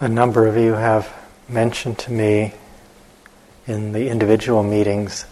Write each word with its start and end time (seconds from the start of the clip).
a 0.00 0.08
number 0.08 0.46
of 0.46 0.56
you 0.56 0.72
have 0.72 1.14
mentioned 1.46 1.98
to 1.98 2.10
me 2.10 2.54
in 3.66 3.92
the 3.92 4.08
individual 4.08 4.62
meetings 4.62 5.26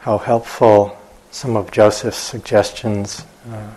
how 0.00 0.18
helpful 0.18 0.98
some 1.30 1.56
of 1.56 1.70
Joseph's 1.70 2.16
suggestions 2.16 3.24
uh, 3.48 3.70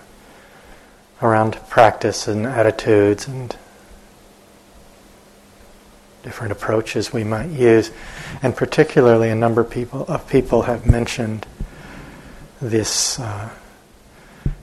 around 1.22 1.56
practice 1.70 2.28
and 2.28 2.48
attitudes 2.48 3.28
and 3.28 3.56
different 6.24 6.52
approaches 6.52 7.14
we 7.14 7.24
might 7.24 7.50
use, 7.50 7.92
and 8.42 8.56
particularly 8.56 9.30
a 9.30 9.36
number 9.36 9.62
of 9.62 9.70
people 9.70 10.04
of 10.08 10.28
people 10.28 10.64
have 10.64 10.88
mentioned 10.88 11.46
this 12.60 13.20
uh, 13.20 13.50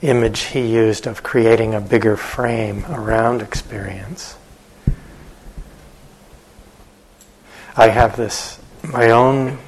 image 0.02 0.40
he 0.40 0.66
used 0.66 1.06
of 1.06 1.22
creating 1.22 1.74
a 1.74 1.80
bigger 1.80 2.16
frame 2.16 2.84
around 2.86 3.40
experience. 3.40 4.36
I 7.78 7.88
have 7.88 8.16
this 8.16 8.58
my 8.82 9.10
own 9.10 9.58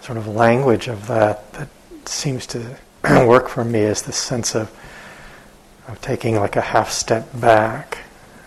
sort 0.00 0.16
of 0.16 0.28
language 0.28 0.86
of 0.86 1.08
that 1.08 1.52
that 1.54 1.68
seems 2.04 2.46
to 2.48 2.76
work 3.04 3.48
for 3.48 3.64
me 3.64 3.80
is 3.80 4.02
the 4.02 4.12
sense 4.12 4.54
of 4.54 4.70
of 5.88 6.00
taking 6.00 6.36
like 6.36 6.54
a 6.54 6.60
half 6.60 6.90
step 6.90 7.28
back 7.40 7.98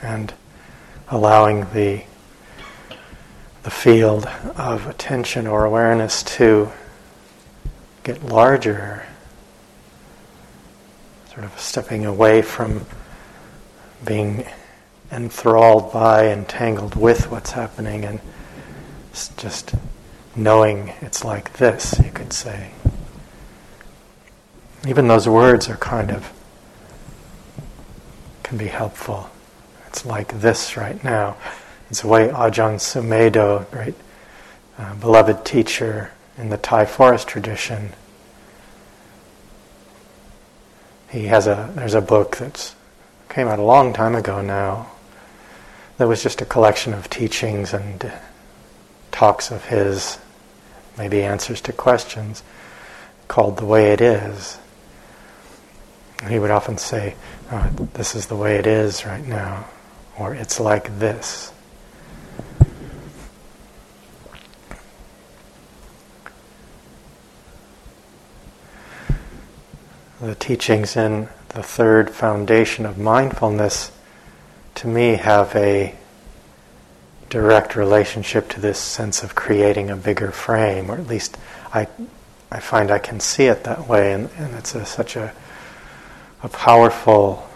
and 0.02 0.34
allowing 1.10 1.62
the 1.74 2.04
the 3.64 3.72
field 3.72 4.28
of 4.56 4.88
attention 4.88 5.48
or 5.48 5.66
awareness 5.66 6.22
to 6.22 6.72
get 8.04 8.24
larger, 8.24 9.04
sort 11.34 11.44
of 11.44 11.60
stepping 11.60 12.06
away 12.06 12.44
from 12.44 12.86
being 14.06 14.46
enthralled 15.12 15.92
by, 15.92 16.28
entangled 16.28 16.96
with 16.96 17.32
what's 17.32 17.52
happening, 17.52 18.06
and 18.06 18.20
just 19.38 19.76
knowing 20.36 20.94
it's 21.02 21.24
like 21.24 21.54
this, 21.54 22.00
you 22.04 22.12
could 22.12 22.34
say. 22.34 22.72
Even 24.88 25.08
those 25.08 25.28
words 25.28 25.70
are 25.70 25.78
kind 25.78 26.12
of, 26.12 26.32
can 28.44 28.58
be 28.58 28.68
helpful. 28.68 29.30
It's 29.88 30.06
like 30.06 30.42
this 30.42 30.78
right 30.78 31.02
now. 31.04 31.38
It's 31.90 32.02
the 32.02 32.08
way 32.08 32.28
Ajahn 32.28 32.76
Sumedho, 32.76 33.70
great 33.72 33.96
uh, 34.78 34.96
beloved 34.96 35.46
teacher, 35.46 36.12
in 36.38 36.50
the 36.50 36.58
Thai 36.58 36.86
forest 36.86 37.28
tradition. 37.28 37.92
He 41.10 41.26
has 41.28 41.48
a 41.48 41.72
there's 41.76 41.94
a 41.94 42.02
book 42.02 42.38
that 42.38 42.76
came 43.30 43.48
out 43.48 43.60
a 43.60 43.64
long 43.64 43.94
time 43.94 44.16
ago 44.16 44.42
now. 44.42 44.92
That 45.98 46.08
was 46.08 46.22
just 46.22 46.42
a 46.42 46.46
collection 46.46 46.94
of 46.94 47.10
teachings 47.10 47.74
and 47.74 48.12
talks 49.12 49.50
of 49.52 49.66
his, 49.66 50.18
maybe 50.98 51.24
answers 51.24 51.62
to 51.62 51.74
questions, 51.74 52.44
called 53.28 53.58
"The 53.58 53.66
Way 53.66 53.92
It 53.92 54.02
Is." 54.02 54.58
he 56.28 56.40
would 56.40 56.52
often 56.52 56.78
say, 56.78 57.16
oh, 57.52 57.70
"This 57.94 58.16
is 58.16 58.28
the 58.28 58.36
way 58.36 58.56
it 58.56 58.66
is 58.66 59.06
right 59.06 59.26
now," 59.26 59.66
or 60.18 60.34
"It's 60.34 60.60
like 60.60 61.00
this." 61.00 61.52
the 70.26 70.36
teachings 70.36 70.96
in 70.96 71.28
the 71.50 71.62
third 71.62 72.10
foundation 72.10 72.86
of 72.86 72.98
mindfulness, 72.98 73.92
to 74.76 74.88
me, 74.88 75.16
have 75.16 75.56
a 75.56 75.96
direct 77.30 77.76
relationship 77.76 78.50
to 78.50 78.62
this 78.62 78.80
sense 78.80 79.24
of 79.24 79.36
creating 79.36 79.90
a 79.90 79.96
bigger 79.96 80.32
frame, 80.32 80.90
or 80.90 80.96
at 80.96 81.08
least 81.08 81.38
I, 81.74 81.88
I 82.52 82.60
find 82.60 82.92
I 82.92 83.00
can 83.00 83.20
see 83.20 83.46
it 83.46 83.64
that 83.64 83.88
way, 83.88 84.14
and, 84.14 84.30
and 84.38 84.54
it's 84.56 84.76
a, 84.76 84.86
such 84.86 85.16
a, 85.16 85.34
a 86.44 86.50
powerful, 86.50 87.50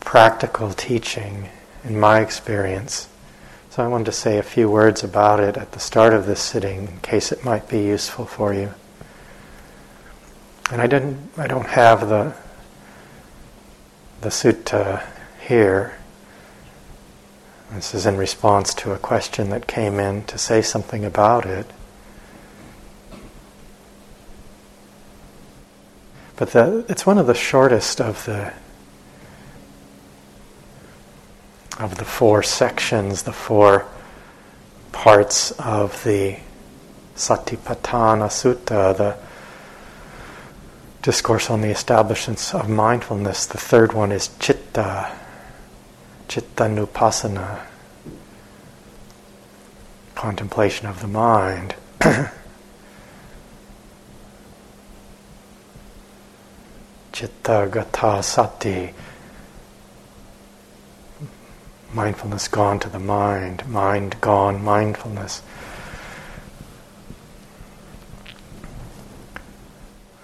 practical 0.00 0.72
teaching 0.72 1.48
in 1.84 1.98
my 1.98 2.20
experience. 2.20 3.08
So 3.70 3.84
I 3.84 3.88
wanted 3.88 4.06
to 4.06 4.12
say 4.12 4.38
a 4.38 4.42
few 4.42 4.68
words 4.68 5.04
about 5.04 5.40
it 5.40 5.56
at 5.56 5.72
the 5.72 5.80
start 5.80 6.12
of 6.12 6.26
this 6.26 6.40
sitting 6.40 6.88
in 6.88 7.00
case 7.00 7.30
it 7.30 7.44
might 7.44 7.68
be 7.68 7.78
useful 7.78 8.26
for 8.26 8.52
you. 8.52 8.74
And 10.70 10.82
I 10.82 10.86
didn't 10.86 11.30
I 11.36 11.46
don't 11.46 11.66
have 11.66 12.08
the 12.08 12.34
the 14.20 14.28
sutta 14.28 15.04
here. 15.40 15.98
This 17.72 17.94
is 17.94 18.06
in 18.06 18.16
response 18.16 18.74
to 18.74 18.92
a 18.92 18.98
question 18.98 19.50
that 19.50 19.66
came 19.66 20.00
in 20.00 20.24
to 20.24 20.38
say 20.38 20.62
something 20.62 21.04
about 21.04 21.44
it. 21.44 21.66
But 26.36 26.52
the, 26.52 26.84
it's 26.88 27.04
one 27.04 27.18
of 27.18 27.26
the 27.26 27.34
shortest 27.34 28.00
of 28.00 28.24
the 28.24 28.52
of 31.78 31.96
the 31.96 32.04
four 32.04 32.42
sections, 32.42 33.22
the 33.22 33.32
four 33.32 33.86
parts 34.90 35.52
of 35.52 36.02
the 36.02 36.38
Satipatthana 37.14 38.28
Sutta, 38.28 38.96
the 38.96 39.16
discourse 41.02 41.50
on 41.50 41.60
the 41.60 41.68
establishments 41.68 42.54
of 42.54 42.68
mindfulness. 42.68 43.46
The 43.46 43.58
third 43.58 43.92
one 43.92 44.12
is 44.12 44.30
chitta, 44.38 45.12
chitta 46.28 46.64
nupassana, 46.64 47.60
contemplation 50.14 50.86
of 50.86 51.00
the 51.00 51.08
mind. 51.08 51.74
chitta 57.12 57.68
gata 57.70 58.22
sati, 58.22 58.94
mindfulness 61.92 62.48
gone 62.48 62.78
to 62.80 62.88
the 62.88 62.98
mind, 62.98 63.66
mind 63.68 64.20
gone, 64.20 64.62
mindfulness. 64.62 65.42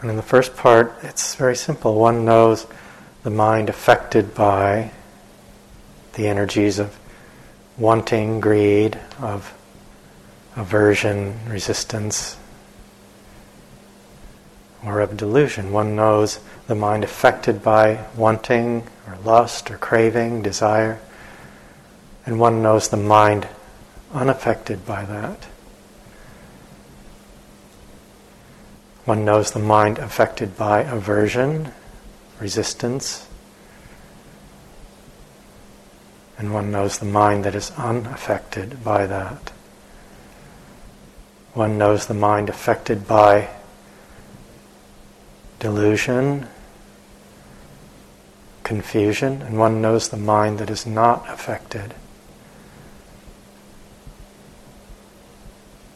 And 0.05 0.11
in 0.11 0.17
the 0.17 0.23
first 0.23 0.55
part, 0.55 0.93
it's 1.01 1.35
very 1.35 1.57
simple. 1.57 1.95
One 1.95 2.27
knows 2.27 2.67
the 3.23 3.31
mind 3.31 3.71
affected 3.71 4.35
by 4.35 4.91
the 6.13 6.29
energies 6.29 6.79
of 6.79 6.95
wanting, 7.79 8.39
greed, 8.39 9.01
of 9.19 9.55
aversion, 10.57 11.39
resistance, 11.49 12.37
or 14.85 15.01
of 15.01 15.17
delusion. 15.17 15.73
One 15.73 15.97
knows 15.97 16.39
the 16.67 16.75
mind 16.75 17.03
affected 17.03 17.63
by 17.63 18.05
wanting, 18.15 18.87
or 19.07 19.17
lust, 19.25 19.71
or 19.71 19.79
craving, 19.79 20.43
desire, 20.43 21.01
and 22.27 22.39
one 22.39 22.63
knows 22.63 22.91
the 22.91 22.99
mind 22.99 23.49
unaffected 24.13 24.85
by 24.85 25.07
that. 25.07 25.47
One 29.05 29.25
knows 29.25 29.51
the 29.51 29.59
mind 29.59 29.99
affected 29.99 30.57
by 30.57 30.81
aversion, 30.81 31.73
resistance, 32.41 33.29
and 36.39 36.55
one 36.55 36.71
knows 36.71 36.99
the 36.99 37.05
mind 37.05 37.45
that 37.45 37.55
is 37.55 37.71
unaffected 37.77 38.83
by 38.83 39.07
that. 39.07 39.53
One 41.53 41.77
knows 41.79 42.07
the 42.07 42.15
mind 42.15 42.49
affected 42.49 43.07
by 43.07 43.51
delusion, 45.61 46.49
confusion, 48.65 49.43
and 49.43 49.59
one 49.59 49.81
knows 49.81 50.09
the 50.09 50.17
mind 50.17 50.59
that 50.59 50.71
is 50.71 50.87
not 50.87 51.29
affected. 51.29 51.95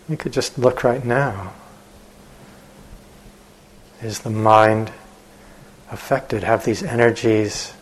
You 0.09 0.17
could 0.17 0.33
just 0.33 0.59
look 0.59 0.85
right 0.85 1.05
now. 1.05 1.55
Is 4.03 4.21
the 4.21 4.31
mind 4.31 4.93
affected? 5.91 6.45
Have 6.45 6.65
these 6.65 6.83
energies 6.83 7.73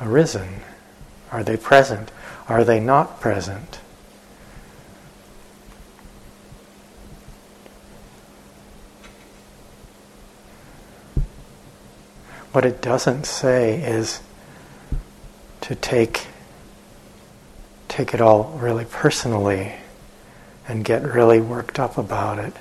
arisen? 0.00 0.60
Are 1.32 1.42
they 1.42 1.56
present? 1.56 2.10
Are 2.48 2.62
they 2.62 2.78
not 2.78 3.20
present? 3.20 3.80
What 12.52 12.64
it 12.64 12.80
doesn't 12.80 13.24
say 13.24 13.82
is 13.82 14.20
to 15.62 15.74
take 15.74 16.26
take 17.88 18.14
it 18.14 18.20
all 18.20 18.44
really 18.60 18.84
personally 18.84 19.74
and 20.66 20.84
get 20.84 21.02
really 21.02 21.40
worked 21.40 21.78
up 21.78 21.98
about 21.98 22.38
it 22.38 22.54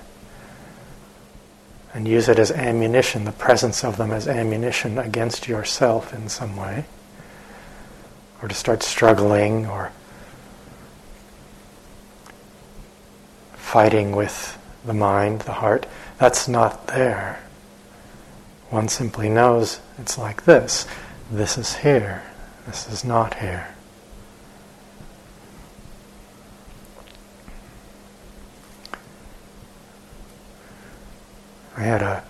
and 1.98 2.08
use 2.08 2.30
it 2.30 2.38
as 2.38 2.52
ammunition, 2.52 3.26
the 3.26 3.32
presence 3.32 3.84
of 3.84 3.98
them 3.98 4.12
as 4.12 4.28
ammunition 4.28 5.00
against 5.00 5.48
yourself 5.48 6.14
in 6.14 6.30
some 6.30 6.56
way. 6.56 6.86
or 8.40 8.48
to 8.48 8.54
start 8.54 8.84
struggling 8.84 9.66
or 9.66 9.92
fighting 13.56 14.16
with 14.16 14.60
the 14.86 14.94
mind, 14.94 15.42
the 15.42 15.54
heart. 15.54 15.88
That's 16.20 16.48
not 16.48 16.86
there. 16.86 17.40
One 18.70 18.90
simply 18.90 19.28
knows 19.28 19.80
it's 19.98 20.20
like 20.20 20.46
this. 20.46 20.86
This 21.32 21.58
is 21.58 21.78
here. 21.78 22.22
This 22.68 22.88
is 22.94 23.04
not 23.04 23.40
here. 23.40 23.74
I 31.78 31.82
had 31.82 32.02
a 32.02 32.24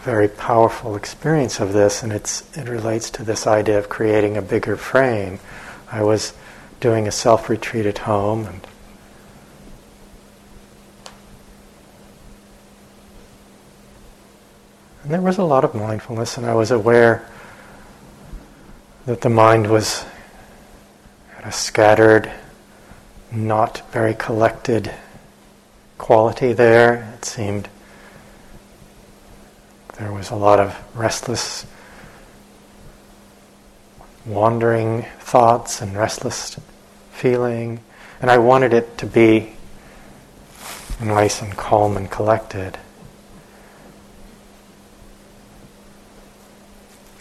very 0.00 0.28
powerful 0.28 0.96
experience 0.96 1.60
of 1.60 1.72
this, 1.72 2.02
and 2.02 2.12
it's, 2.12 2.44
it 2.56 2.68
relates 2.68 3.10
to 3.10 3.22
this 3.24 3.46
idea 3.46 3.78
of 3.78 3.88
creating 3.88 4.36
a 4.36 4.42
bigger 4.42 4.76
frame. 4.76 5.38
I 5.92 6.02
was 6.02 6.32
doing 6.80 7.06
a 7.06 7.12
self 7.12 7.48
retreat 7.48 7.86
at 7.86 7.98
home, 7.98 8.46
and 8.46 8.66
And 15.06 15.14
there 15.14 15.20
was 15.20 15.38
a 15.38 15.44
lot 15.44 15.62
of 15.62 15.72
mindfulness, 15.72 16.36
and 16.36 16.44
I 16.44 16.54
was 16.54 16.72
aware 16.72 17.24
that 19.04 19.20
the 19.20 19.28
mind 19.28 19.70
was 19.70 20.04
a 21.44 21.52
scattered, 21.52 22.28
not 23.30 23.88
very 23.92 24.14
collected 24.14 24.92
quality 25.96 26.52
there. 26.52 27.14
It 27.18 27.24
seemed 27.24 27.68
there 29.98 30.12
was 30.12 30.30
a 30.30 30.36
lot 30.36 30.60
of 30.60 30.76
restless, 30.94 31.66
wandering 34.24 35.02
thoughts 35.18 35.80
and 35.80 35.96
restless 35.96 36.58
feeling, 37.12 37.80
and 38.20 38.30
I 38.30 38.38
wanted 38.38 38.72
it 38.72 38.98
to 38.98 39.06
be 39.06 39.52
nice 41.00 41.42
and 41.42 41.56
calm 41.56 41.96
and 41.96 42.10
collected. 42.10 42.78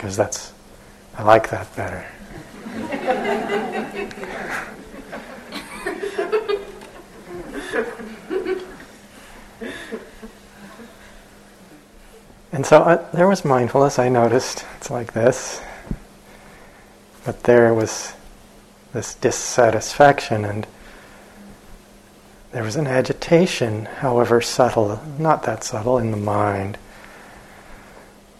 because 0.06 0.18
that's 0.18 0.54
I 1.18 1.24
like 1.24 1.50
that 1.50 1.76
better. 1.76 2.06
and 12.56 12.66
so 12.66 12.84
uh, 12.84 13.12
there 13.12 13.28
was 13.28 13.44
mindfulness, 13.44 14.00
I 14.00 14.08
noticed. 14.08 14.66
It's 14.78 14.90
like 14.90 15.12
this. 15.12 15.62
But 17.26 17.44
there 17.44 17.74
was 17.74 18.14
this 18.94 19.14
dissatisfaction 19.16 20.46
and 20.46 20.66
there 22.54 22.64
was 22.64 22.78
an 22.78 22.88
agitation, 22.88 23.84
however 23.84 24.40
subtle, 24.40 25.02
not 25.20 25.44
that 25.44 25.66
subtle, 25.66 25.98
in 25.98 26.12
the 26.12 26.18
mind. 26.18 26.78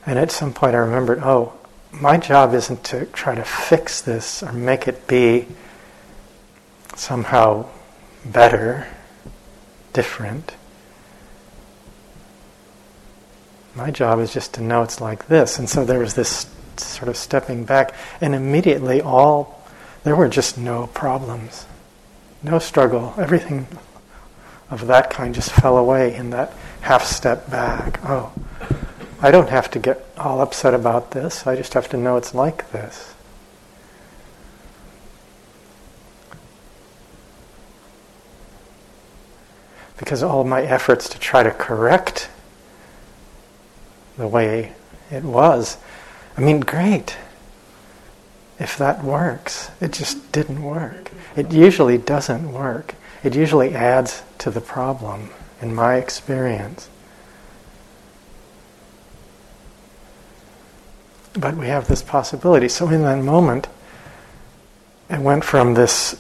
And 0.06 0.18
at 0.18 0.32
some 0.32 0.54
point 0.54 0.76
I 0.76 0.80
remembered, 0.80 1.20
oh, 1.22 1.52
my 1.92 2.16
job 2.16 2.54
isn't 2.54 2.86
to 2.86 3.08
try 3.08 3.36
to 3.36 3.44
fix 3.44 4.00
this 4.00 4.42
or 4.42 4.54
make 4.54 4.88
it 4.88 5.08
be 5.10 5.46
somehow 6.96 7.68
better, 8.24 8.88
different. 9.92 10.56
My 13.76 13.92
job 13.92 14.20
is 14.20 14.34
just 14.34 14.54
to 14.54 14.64
know 14.64 14.84
it's 14.84 15.02
like 15.02 15.28
this. 15.28 15.60
And 15.60 15.70
so 15.70 15.84
there 15.84 16.00
was 16.00 16.14
this 16.14 16.48
sort 16.78 17.10
of 17.10 17.18
stepping 17.18 17.66
back, 17.66 17.94
and 18.22 18.34
immediately 18.34 19.02
all, 19.02 19.64
there 20.04 20.16
were 20.16 20.30
just 20.30 20.58
no 20.58 20.88
problems, 20.88 21.66
no 22.42 22.60
struggle. 22.60 23.14
Everything 23.18 23.68
of 24.70 24.88
that 24.88 25.10
kind 25.10 25.36
just 25.36 25.52
fell 25.52 25.78
away 25.78 26.16
in 26.16 26.32
that 26.32 26.54
half 26.82 27.04
step 27.04 27.50
back. 27.50 28.00
Oh, 28.06 28.32
I 29.22 29.32
don't 29.32 29.50
have 29.50 29.70
to 29.72 29.80
get 29.80 30.06
all 30.18 30.42
upset 30.42 30.74
about 30.74 31.12
this. 31.12 31.46
I 31.48 31.56
just 31.56 31.74
have 31.74 31.90
to 31.90 31.98
know 31.98 32.18
it's 32.18 32.34
like 32.34 32.72
this. 32.72 33.14
Because 39.98 40.22
all 40.22 40.44
my 40.44 40.62
efforts 40.62 41.08
to 41.10 41.20
try 41.20 41.42
to 41.42 41.52
correct 41.52 42.30
the 44.18 44.28
way 44.28 44.74
it 45.12 45.24
was, 45.24 45.78
I 46.38 46.42
mean, 46.42 46.60
great. 46.60 47.18
If 48.60 48.78
that 48.78 49.04
works, 49.04 49.70
it 49.82 49.92
just 49.94 50.32
didn't 50.32 50.64
work. 50.64 51.12
It 51.36 51.52
usually 51.52 51.98
doesn't 51.98 52.52
work. 52.52 52.96
It 53.24 53.36
usually 53.36 53.76
adds 53.76 54.24
to 54.40 54.50
the 54.50 54.62
problem, 54.62 55.30
in 55.62 55.76
my 55.76 55.96
experience. 55.96 56.90
But 61.34 61.58
we 61.58 61.68
have 61.68 61.88
this 61.88 62.02
possibility. 62.02 62.70
So 62.70 62.88
in 62.90 63.02
that 63.02 63.22
moment, 63.22 63.68
it 65.10 65.20
went 65.20 65.44
from 65.44 65.74
this 65.74 66.16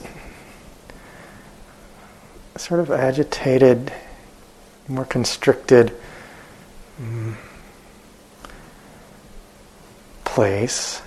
sort 2.58 2.80
of 2.82 2.92
agitated, 2.92 3.94
more 4.88 5.06
constricted 5.06 5.96
um, 7.00 7.38
place 10.36 11.02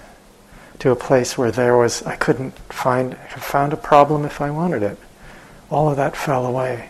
to 0.79 0.91
a 0.91 0.97
place 0.97 1.37
where 1.37 1.51
there 1.51 1.77
was 1.77 2.03
I 2.05 2.17
couldn't 2.17 2.59
find 2.73 3.13
have 3.13 3.43
found 3.43 3.75
a 3.75 3.77
problem 3.77 4.25
if 4.25 4.41
I 4.41 4.51
wanted 4.51 4.83
it. 4.83 4.97
All 5.69 5.91
of 5.91 5.99
that 5.99 6.17
fell 6.17 6.47
away. 6.47 6.89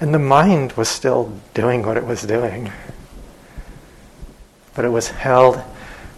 And 0.00 0.14
the 0.14 0.18
mind 0.18 0.72
was 0.72 0.88
still 0.88 1.38
doing 1.52 1.84
what 1.84 1.98
it 1.98 2.06
was 2.06 2.22
doing. 2.22 2.72
But 4.74 4.86
it 4.86 4.88
was 4.88 5.08
held 5.08 5.62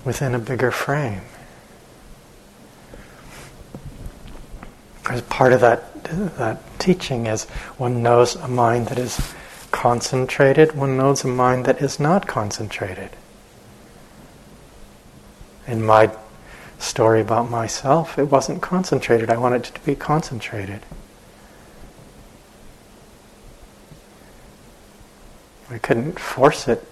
within 0.04 0.32
a 0.32 0.38
bigger 0.38 0.70
frame. 0.70 1.22
As 5.10 5.22
part 5.22 5.52
of 5.52 5.60
that, 5.60 6.04
that 6.38 6.62
teaching 6.78 7.26
is 7.26 7.44
one 7.78 8.00
knows 8.00 8.36
a 8.36 8.46
mind 8.46 8.86
that 8.88 8.98
is 8.98 9.34
concentrated, 9.72 10.76
one 10.76 10.96
knows 10.96 11.24
a 11.24 11.28
mind 11.28 11.64
that 11.64 11.82
is 11.82 11.98
not 11.98 12.28
concentrated. 12.28 13.10
In 15.66 15.84
my 15.84 16.10
story 16.78 17.20
about 17.20 17.50
myself, 17.50 18.18
it 18.18 18.24
wasn't 18.24 18.62
concentrated. 18.62 19.30
I 19.30 19.36
wanted 19.36 19.66
it 19.66 19.74
to 19.74 19.80
be 19.80 19.94
concentrated. 19.94 20.80
I 25.70 25.78
couldn't 25.78 26.18
force 26.20 26.68
it 26.68 26.86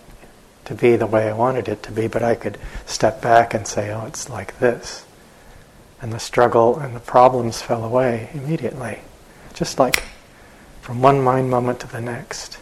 to 0.64 0.75
be 0.75 0.97
the 0.97 1.07
way 1.07 1.28
I 1.28 1.33
wanted 1.33 1.69
it 1.69 1.83
to 1.85 1.93
be, 1.93 2.09
but 2.09 2.23
I 2.23 2.35
could 2.35 2.59
step 2.87 3.23
back 3.23 3.54
and 3.54 3.66
say, 3.66 3.93
oh, 3.93 4.07
it's 4.07 4.28
like 4.28 4.59
this. 4.59 5.04
And 6.02 6.12
the 6.12 6.19
struggle 6.19 6.78
and 6.78 6.97
the 6.97 7.00
problems 7.00 7.62
fell 7.62 7.85
away 7.85 8.31
immediately, 8.35 9.00
just 9.52 9.78
like 9.78 10.02
from 10.81 11.02
one 11.02 11.23
mind 11.23 11.50
moment 11.50 11.81
to 11.81 11.87
the 11.87 12.00
next. 12.00 12.59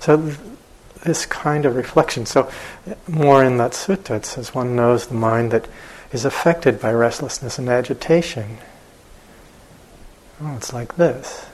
So, 0.00 0.20
th- 0.20 0.38
this 1.04 1.26
kind 1.26 1.64
of 1.64 1.76
reflection, 1.76 2.26
so 2.26 2.50
more 3.06 3.44
in 3.44 3.58
that 3.58 3.72
sutta, 3.72 4.16
it 4.16 4.26
says 4.26 4.54
one 4.54 4.74
knows 4.74 5.06
the 5.06 5.14
mind 5.14 5.52
that 5.52 5.68
is 6.12 6.24
affected 6.24 6.80
by 6.80 6.92
restlessness 6.92 7.58
and 7.58 7.68
agitation. 7.68 8.58
Oh, 10.42 10.54
it's 10.56 10.72
like 10.72 10.96
this. 10.96 11.44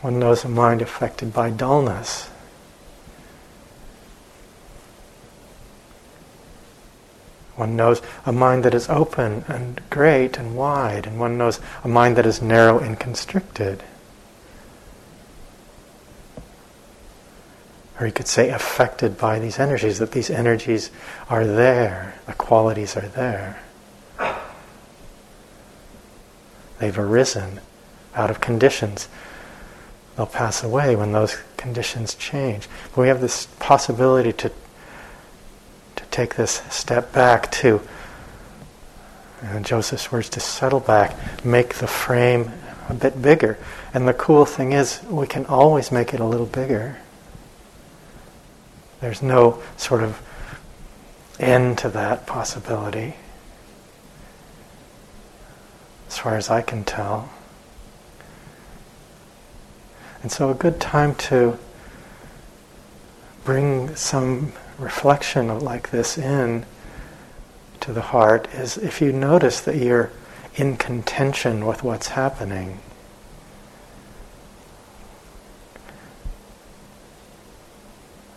One 0.00 0.18
knows 0.18 0.44
a 0.44 0.48
mind 0.48 0.80
affected 0.80 1.32
by 1.32 1.50
dullness. 1.50 2.28
One 7.56 7.76
knows 7.76 8.00
a 8.24 8.32
mind 8.32 8.64
that 8.64 8.72
is 8.72 8.88
open 8.88 9.44
and 9.46 9.80
great 9.90 10.38
and 10.38 10.56
wide, 10.56 11.06
and 11.06 11.20
one 11.20 11.36
knows 11.36 11.60
a 11.84 11.88
mind 11.88 12.16
that 12.16 12.24
is 12.24 12.40
narrow 12.40 12.78
and 12.78 12.98
constricted. 12.98 13.82
Or 18.00 18.06
you 18.06 18.12
could 18.12 18.26
say 18.26 18.48
affected 18.48 19.18
by 19.18 19.38
these 19.38 19.58
energies, 19.58 19.98
that 19.98 20.12
these 20.12 20.30
energies 20.30 20.90
are 21.28 21.46
there, 21.46 22.14
the 22.26 22.32
qualities 22.32 22.96
are 22.96 23.08
there. 23.08 23.62
They've 26.78 26.98
arisen 26.98 27.60
out 28.14 28.30
of 28.30 28.40
conditions 28.40 29.08
they'll 30.20 30.26
pass 30.26 30.62
away 30.62 30.94
when 30.96 31.12
those 31.12 31.38
conditions 31.56 32.14
change. 32.14 32.68
But 32.94 33.00
we 33.00 33.08
have 33.08 33.22
this 33.22 33.46
possibility 33.58 34.34
to 34.34 34.52
to 35.96 36.04
take 36.10 36.34
this 36.34 36.62
step 36.68 37.10
back 37.14 37.50
to 37.52 37.80
and 39.40 39.64
Joseph's 39.64 40.12
words 40.12 40.28
to 40.30 40.40
settle 40.40 40.80
back, 40.80 41.16
make 41.42 41.76
the 41.76 41.86
frame 41.86 42.52
a 42.90 42.94
bit 42.94 43.22
bigger. 43.22 43.56
And 43.94 44.06
the 44.06 44.12
cool 44.12 44.44
thing 44.44 44.72
is 44.72 45.02
we 45.04 45.26
can 45.26 45.46
always 45.46 45.90
make 45.90 46.12
it 46.12 46.20
a 46.20 46.24
little 46.26 46.44
bigger. 46.44 46.98
There's 49.00 49.22
no 49.22 49.62
sort 49.76 50.02
of 50.02 50.20
end 51.38 51.78
to 51.78 51.88
that 51.90 52.26
possibility, 52.26 53.14
as 56.08 56.18
far 56.18 56.36
as 56.36 56.50
I 56.50 56.60
can 56.60 56.84
tell. 56.84 57.30
And 60.22 60.30
so, 60.30 60.50
a 60.50 60.54
good 60.54 60.80
time 60.80 61.14
to 61.16 61.58
bring 63.44 63.94
some 63.96 64.52
reflection 64.78 65.60
like 65.60 65.90
this 65.90 66.18
in 66.18 66.66
to 67.80 67.92
the 67.92 68.02
heart 68.02 68.48
is 68.52 68.76
if 68.76 69.00
you 69.00 69.12
notice 69.12 69.60
that 69.62 69.76
you're 69.76 70.10
in 70.56 70.76
contention 70.76 71.66
with 71.66 71.82
what's 71.82 72.08
happening. 72.08 72.80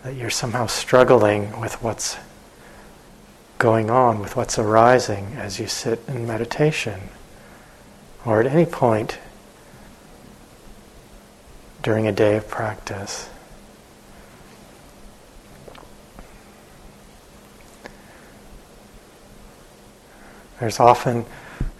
That 0.04 0.16
you're 0.16 0.28
somehow 0.28 0.66
struggling 0.66 1.58
with 1.58 1.82
what's 1.82 2.18
going 3.58 3.88
on, 3.88 4.20
with 4.20 4.36
what's 4.36 4.58
arising 4.58 5.28
as 5.38 5.58
you 5.58 5.66
sit 5.66 5.98
in 6.06 6.26
meditation, 6.26 7.00
or 8.26 8.38
at 8.38 8.46
any 8.46 8.66
point 8.66 9.16
during 11.82 12.06
a 12.06 12.12
day 12.12 12.36
of 12.36 12.46
practice. 12.48 13.30
There's 20.60 20.78
often 20.78 21.24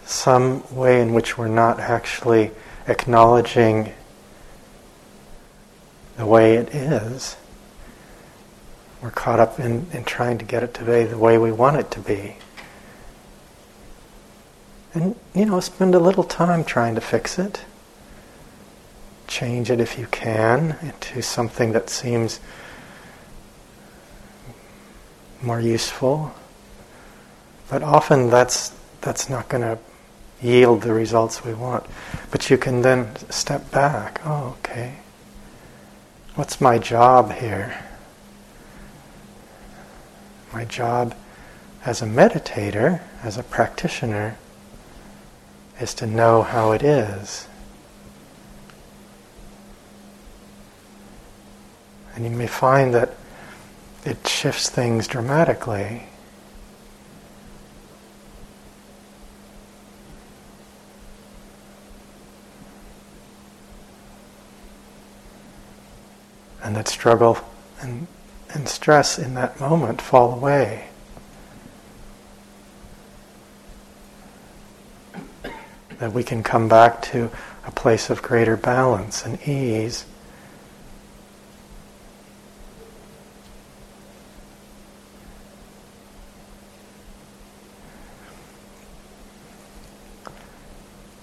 some 0.07 0.63
way 0.75 1.03
in 1.03 1.13
which 1.13 1.37
we're 1.37 1.49
not 1.49 1.79
actually 1.79 2.53
acknowledging 2.89 3.93
the 6.17 6.25
way 6.25 6.55
it 6.55 6.75
is. 6.75 7.37
We're 9.05 9.11
caught 9.11 9.39
up 9.39 9.61
in, 9.61 9.87
in 9.93 10.05
trying 10.05 10.39
to 10.39 10.47
get 10.47 10.63
it 10.63 10.73
to 10.75 10.83
be 10.83 11.05
the 11.05 11.19
way 11.19 11.37
we 11.37 11.53
want 11.53 11.77
it 11.77 11.91
to 11.91 12.01
be. 12.01 12.37
And, 14.95 15.15
you 15.35 15.45
know, 15.45 15.61
spend 15.61 15.95
a 15.95 15.99
little 15.99 16.25
time 16.25 16.65
trying 16.65 16.95
to 16.95 17.03
fix 17.03 17.39
it. 17.39 17.67
Change 19.27 19.71
it 19.71 19.79
if 19.79 19.99
you 19.99 20.07
can 20.07 20.79
into 20.81 21.21
something 21.21 21.73
that 21.73 21.91
seems 21.91 22.41
more 25.43 25.61
useful. 25.61 26.33
But 27.69 27.83
often 27.83 28.31
that's 28.31 28.73
that's 29.03 29.29
not 29.29 29.51
going 29.51 29.65
to 29.65 29.79
yield 30.41 30.81
the 30.81 30.95
results 30.95 31.45
we 31.45 31.53
want. 31.53 31.85
But 32.31 32.49
you 32.49 32.57
can 32.57 32.81
then 32.81 33.15
step 33.29 33.71
back. 33.71 34.23
Oh, 34.25 34.57
okay. 34.61 34.95
What's 36.37 36.59
my 36.59 36.79
job 36.79 37.33
here? 37.33 37.85
My 40.55 40.65
job 40.65 41.17
as 41.85 42.01
a 42.01 42.05
meditator, 42.05 43.01
as 43.25 43.37
a 43.37 43.43
practitioner, 43.43 44.39
is 45.81 45.93
to 45.95 46.07
know 46.07 46.43
how 46.43 46.71
it 46.71 46.85
is. 46.85 47.49
And 52.15 52.25
you 52.25 52.31
may 52.31 52.47
find 52.47 52.95
that 52.95 53.17
it 54.05 54.29
shifts 54.29 54.71
things 54.71 55.09
dramatically. 55.09 56.05
and 66.63 66.75
that 66.77 66.89
struggle 66.89 67.39
and, 67.83 68.07
and 68.55 68.69
stress 68.69 69.19
in 69.19 69.35
that 69.35 69.59
moment 69.59 70.01
fall 70.01 70.33
away. 70.33 70.87
That 75.99 76.13
we 76.13 76.23
can 76.23 76.43
come 76.43 76.69
back 76.69 77.03
to 77.03 77.31
a 77.67 77.71
place 77.71 78.11
of 78.11 78.23
greater 78.23 78.57
balance 78.57 79.25
and 79.25 79.41
ease. 79.47 80.07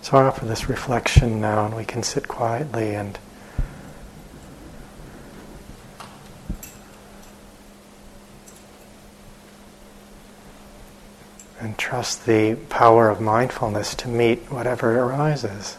So 0.02 0.18
I 0.18 0.24
offer 0.24 0.46
this 0.46 0.68
reflection 0.68 1.40
now, 1.40 1.66
and 1.66 1.76
we 1.76 1.86
can 1.86 2.04
sit 2.04 2.28
quietly 2.28 2.96
and 2.96 3.18
and 11.62 11.78
trust 11.78 12.26
the 12.26 12.56
power 12.70 13.08
of 13.08 13.22
mindfulness 13.22 13.94
to 13.94 14.08
meet 14.08 14.40
whatever 14.52 15.00
arises. 15.00 15.78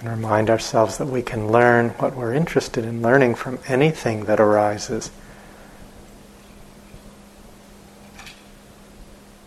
And 0.00 0.08
remind 0.08 0.48
ourselves 0.48 0.96
that 0.96 1.06
we 1.06 1.20
can 1.20 1.52
learn 1.52 1.90
what 1.90 2.16
we're 2.16 2.32
interested 2.32 2.86
in 2.86 3.02
learning 3.02 3.34
from 3.34 3.58
anything 3.66 4.24
that 4.24 4.40
arises. 4.40 5.10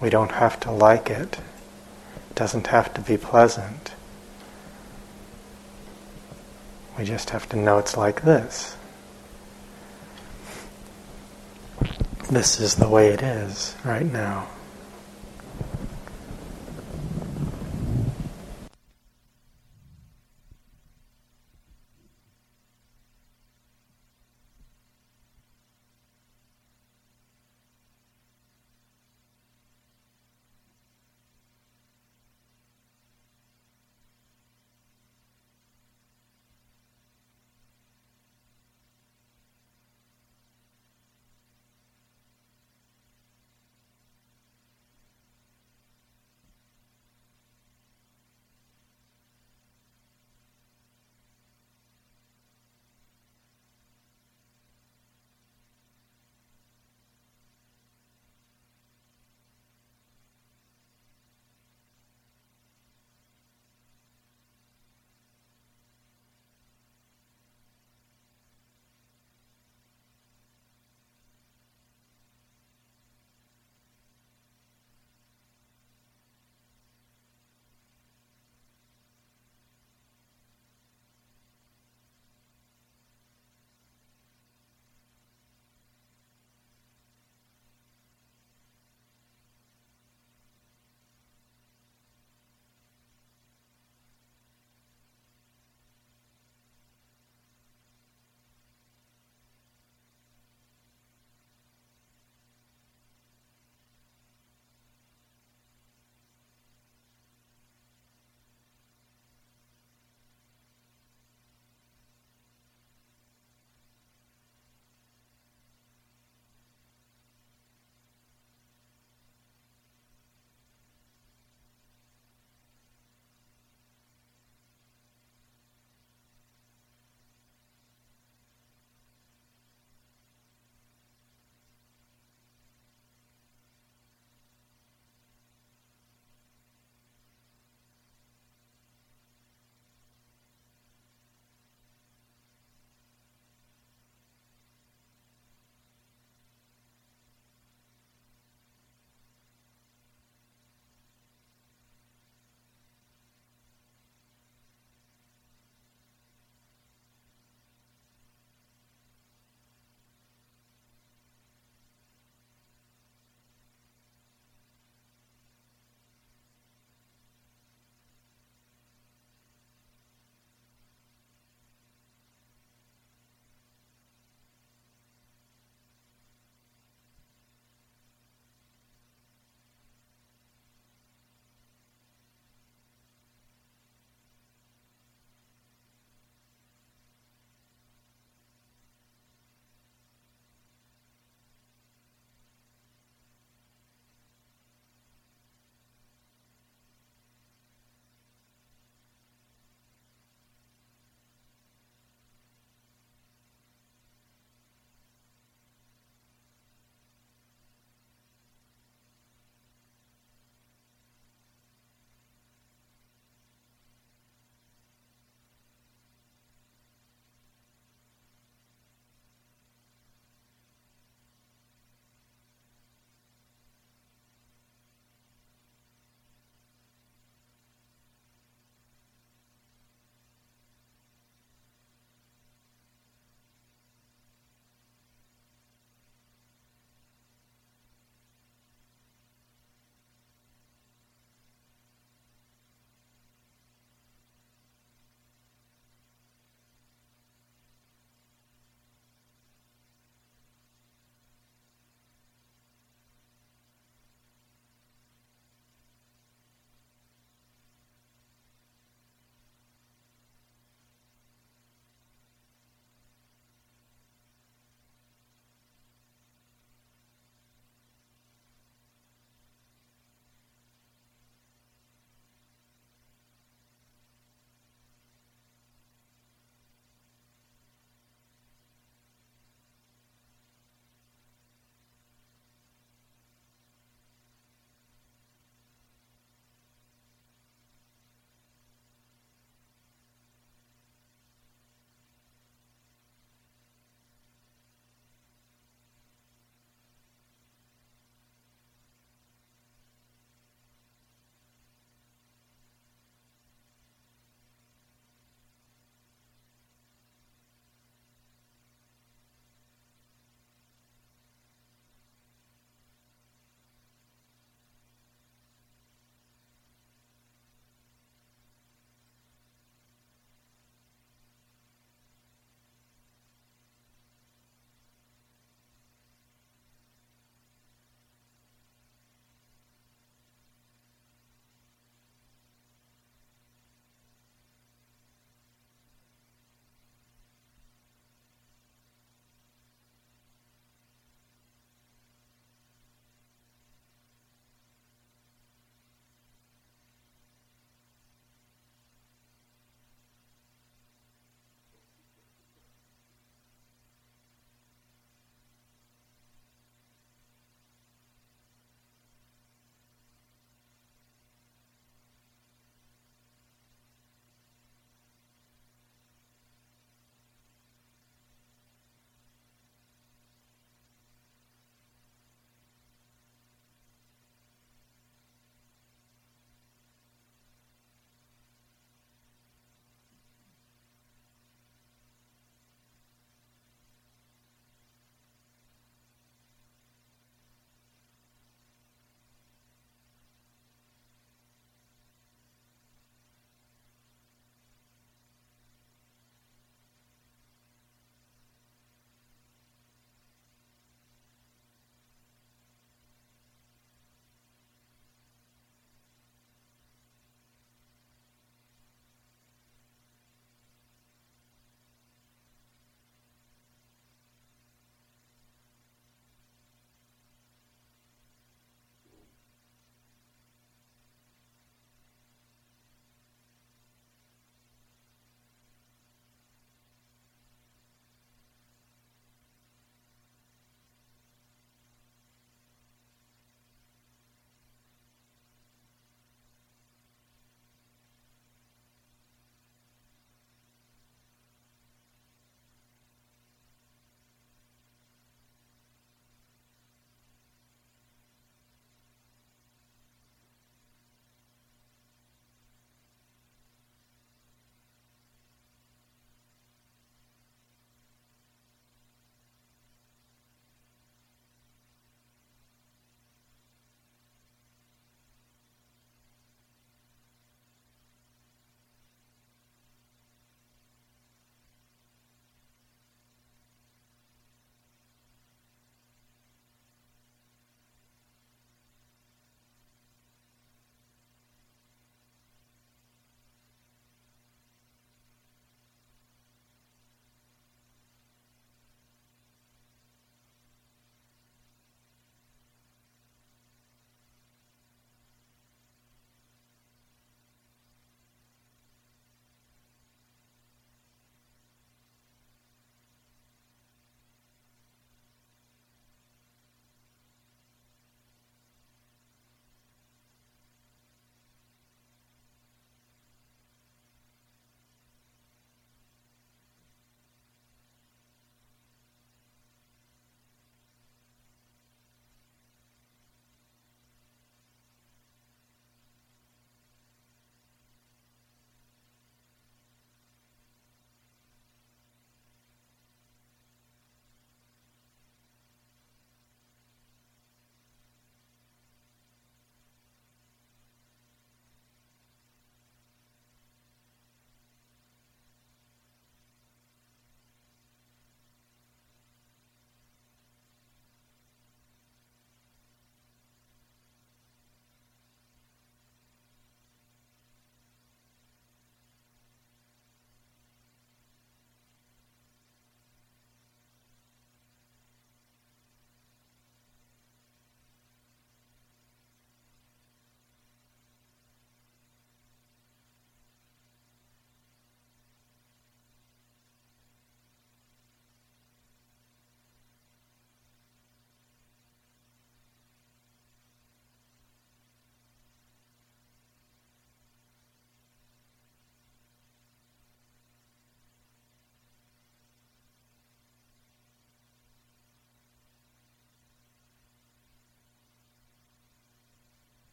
We 0.00 0.10
don't 0.10 0.32
have 0.32 0.58
to 0.60 0.72
like 0.72 1.08
it. 1.08 1.38
It 2.30 2.34
doesn't 2.34 2.66
have 2.66 2.92
to 2.94 3.00
be 3.00 3.16
pleasant. 3.16 3.94
We 6.98 7.04
just 7.04 7.30
have 7.30 7.48
to 7.50 7.56
know 7.56 7.78
it's 7.78 7.96
like 7.96 8.22
this. 8.22 8.76
This 12.30 12.60
is 12.60 12.74
the 12.74 12.88
way 12.88 13.08
it 13.08 13.22
is 13.22 13.76
right 13.84 14.04
now. 14.04 14.48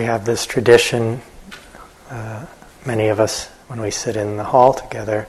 We 0.00 0.06
have 0.06 0.24
this 0.24 0.46
tradition, 0.46 1.20
uh, 2.08 2.46
many 2.86 3.08
of 3.08 3.20
us, 3.20 3.48
when 3.66 3.82
we 3.82 3.90
sit 3.90 4.16
in 4.16 4.38
the 4.38 4.44
hall 4.44 4.72
together, 4.72 5.28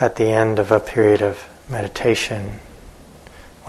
at 0.00 0.16
the 0.16 0.24
end 0.24 0.58
of 0.58 0.72
a 0.72 0.80
period 0.80 1.20
of 1.20 1.46
meditation, 1.68 2.58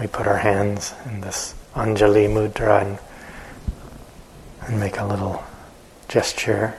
we 0.00 0.06
put 0.06 0.26
our 0.26 0.38
hands 0.38 0.94
in 1.04 1.20
this 1.20 1.54
Anjali 1.74 2.26
Mudra 2.26 2.80
and, 2.80 2.98
and 4.62 4.80
make 4.80 4.98
a 4.98 5.04
little 5.04 5.44
gesture. 6.08 6.72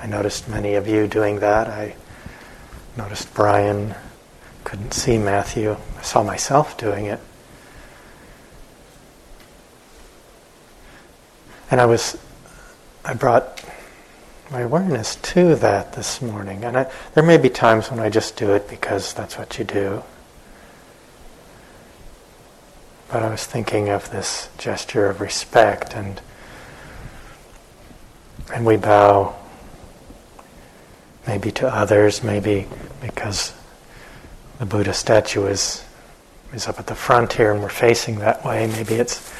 I 0.00 0.06
noticed 0.06 0.48
many 0.48 0.76
of 0.76 0.86
you 0.86 1.08
doing 1.08 1.40
that. 1.40 1.66
I 1.66 1.96
noticed 2.96 3.34
Brian 3.34 3.92
couldn't 4.62 4.94
see 4.94 5.18
Matthew. 5.18 5.76
I 5.98 6.02
saw 6.02 6.22
myself 6.22 6.78
doing 6.78 7.06
it. 7.06 7.18
And 11.72 11.80
I 11.80 11.86
was, 11.86 12.16
I 13.06 13.14
brought 13.14 13.62
my 14.50 14.62
awareness 14.62 15.14
to 15.14 15.54
that 15.56 15.92
this 15.92 16.20
morning. 16.20 16.64
And 16.64 16.76
I, 16.76 16.90
there 17.14 17.22
may 17.22 17.36
be 17.36 17.48
times 17.48 17.88
when 17.88 18.00
I 18.00 18.10
just 18.10 18.36
do 18.36 18.52
it 18.52 18.68
because 18.68 19.14
that's 19.14 19.38
what 19.38 19.56
you 19.60 19.64
do. 19.64 20.02
But 23.08 23.22
I 23.22 23.30
was 23.30 23.46
thinking 23.46 23.90
of 23.90 24.10
this 24.10 24.48
gesture 24.58 25.06
of 25.08 25.20
respect 25.20 25.94
and 25.94 26.20
and 28.52 28.66
we 28.66 28.76
bow 28.76 29.34
maybe 31.26 31.50
to 31.52 31.68
others, 31.68 32.24
maybe 32.24 32.66
because 33.00 33.52
the 34.58 34.66
Buddha 34.66 34.92
statue 34.92 35.46
is 35.46 35.84
is 36.52 36.66
up 36.66 36.80
at 36.80 36.88
the 36.88 36.94
front 36.96 37.34
here 37.34 37.52
and 37.52 37.62
we're 37.62 37.68
facing 37.68 38.18
that 38.18 38.44
way. 38.44 38.66
Maybe 38.66 38.94
it's 38.94 39.32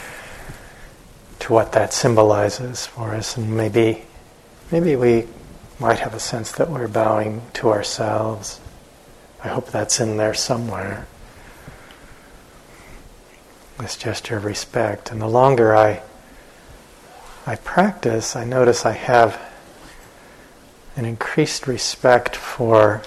to 1.47 1.53
what 1.53 1.71
that 1.71 1.93
symbolizes 1.93 2.89
for 2.89 3.15
us, 3.15 3.37
and 3.37 3.57
maybe 3.57 4.03
maybe 4.73 4.97
we 4.97 5.29
might 5.79 6.01
have 6.01 6.13
a 6.13 6.19
sense 6.19 6.51
that 6.51 6.69
we're 6.69 6.89
bowing 6.89 7.41
to 7.53 7.69
ourselves. 7.69 8.59
I 9.45 9.47
hope 9.47 9.69
that's 9.69 10.01
in 10.01 10.17
there 10.17 10.35
somewhere. 10.35 11.07
This 13.79 13.97
gesture 13.97 14.39
of 14.39 14.45
respect, 14.45 15.13
and 15.13 15.21
the 15.21 15.29
longer 15.29 15.77
I 15.77 16.03
I 17.47 17.55
practice, 17.55 18.35
I 18.35 18.43
notice 18.43 18.85
I 18.85 18.95
have 18.95 19.41
an 20.97 21.05
increased 21.05 21.69
respect 21.69 22.35
for 22.35 23.03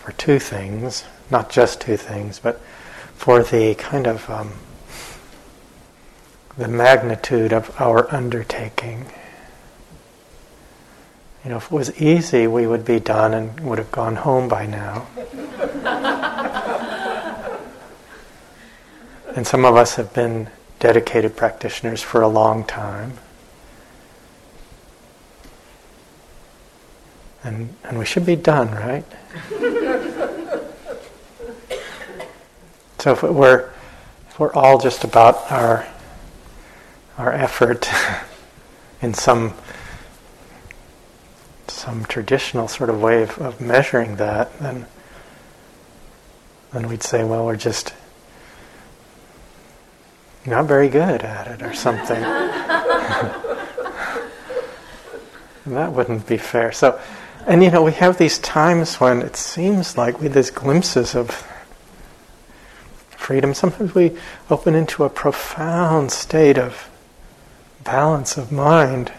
for 0.00 0.12
two 0.12 0.38
things, 0.38 1.04
not 1.30 1.48
just 1.48 1.80
two 1.80 1.96
things, 1.96 2.38
but 2.38 2.60
for 3.14 3.42
the 3.42 3.74
kind 3.76 4.06
of 4.06 4.28
um, 4.28 4.52
the 6.60 6.68
magnitude 6.68 7.54
of 7.54 7.74
our 7.80 8.12
undertaking. 8.14 9.06
You 11.42 11.50
know, 11.50 11.56
if 11.56 11.64
it 11.64 11.72
was 11.72 12.00
easy, 12.00 12.46
we 12.46 12.66
would 12.66 12.84
be 12.84 13.00
done 13.00 13.32
and 13.32 13.58
would 13.60 13.78
have 13.78 13.90
gone 13.90 14.16
home 14.16 14.46
by 14.46 14.66
now. 14.66 15.06
and 19.34 19.46
some 19.46 19.64
of 19.64 19.74
us 19.74 19.94
have 19.94 20.12
been 20.12 20.50
dedicated 20.80 21.34
practitioners 21.34 22.02
for 22.02 22.20
a 22.20 22.28
long 22.28 22.64
time. 22.64 23.14
And, 27.42 27.74
and 27.84 27.98
we 27.98 28.04
should 28.04 28.26
be 28.26 28.36
done, 28.36 28.70
right? 28.72 29.06
so 32.98 33.12
if 33.12 33.24
it 33.24 33.32
were, 33.32 33.70
if 34.28 34.38
we're 34.38 34.52
all 34.52 34.78
just 34.78 35.04
about 35.04 35.50
our 35.50 35.86
our 37.20 37.34
effort 37.34 37.86
in 39.02 39.12
some 39.12 39.52
some 41.68 42.02
traditional 42.06 42.66
sort 42.66 42.88
of 42.88 43.00
way 43.00 43.22
of, 43.22 43.38
of 43.38 43.60
measuring 43.60 44.16
that, 44.16 44.58
then 44.58 44.86
then 46.72 46.88
we'd 46.88 47.02
say, 47.02 47.22
well, 47.22 47.44
we're 47.44 47.56
just 47.56 47.92
not 50.46 50.64
very 50.64 50.88
good 50.88 51.20
at 51.20 51.46
it 51.46 51.62
or 51.62 51.74
something. 51.74 52.20
that 55.66 55.92
wouldn't 55.92 56.26
be 56.26 56.38
fair. 56.38 56.72
So, 56.72 56.98
and 57.46 57.62
you 57.62 57.70
know, 57.70 57.82
we 57.82 57.92
have 57.92 58.16
these 58.16 58.38
times 58.38 58.98
when 58.98 59.20
it 59.20 59.36
seems 59.36 59.98
like 59.98 60.22
we 60.22 60.28
these 60.28 60.50
glimpses 60.50 61.14
of 61.14 61.46
freedom. 63.10 63.52
Sometimes 63.52 63.94
we 63.94 64.16
open 64.48 64.74
into 64.74 65.04
a 65.04 65.10
profound 65.10 66.12
state 66.12 66.56
of 66.56 66.89
balance 67.84 68.36
of 68.36 68.52
mind. 68.52 69.12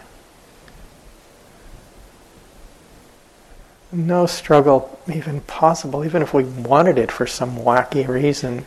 No 3.90 4.26
struggle 4.26 4.98
even 5.12 5.40
possible, 5.42 6.04
even 6.04 6.22
if 6.22 6.32
we 6.32 6.44
wanted 6.44 6.96
it 6.98 7.12
for 7.12 7.26
some 7.26 7.56
wacky 7.58 8.08
reason. 8.08 8.64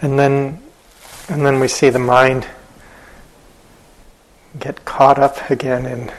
And 0.00 0.18
then, 0.18 0.62
and 1.28 1.44
then 1.44 1.58
we 1.58 1.68
see 1.68 1.90
the 1.90 1.98
mind 1.98 2.46
get 4.58 4.84
caught 4.84 5.18
up 5.18 5.50
again 5.50 5.86
in, 5.86 6.12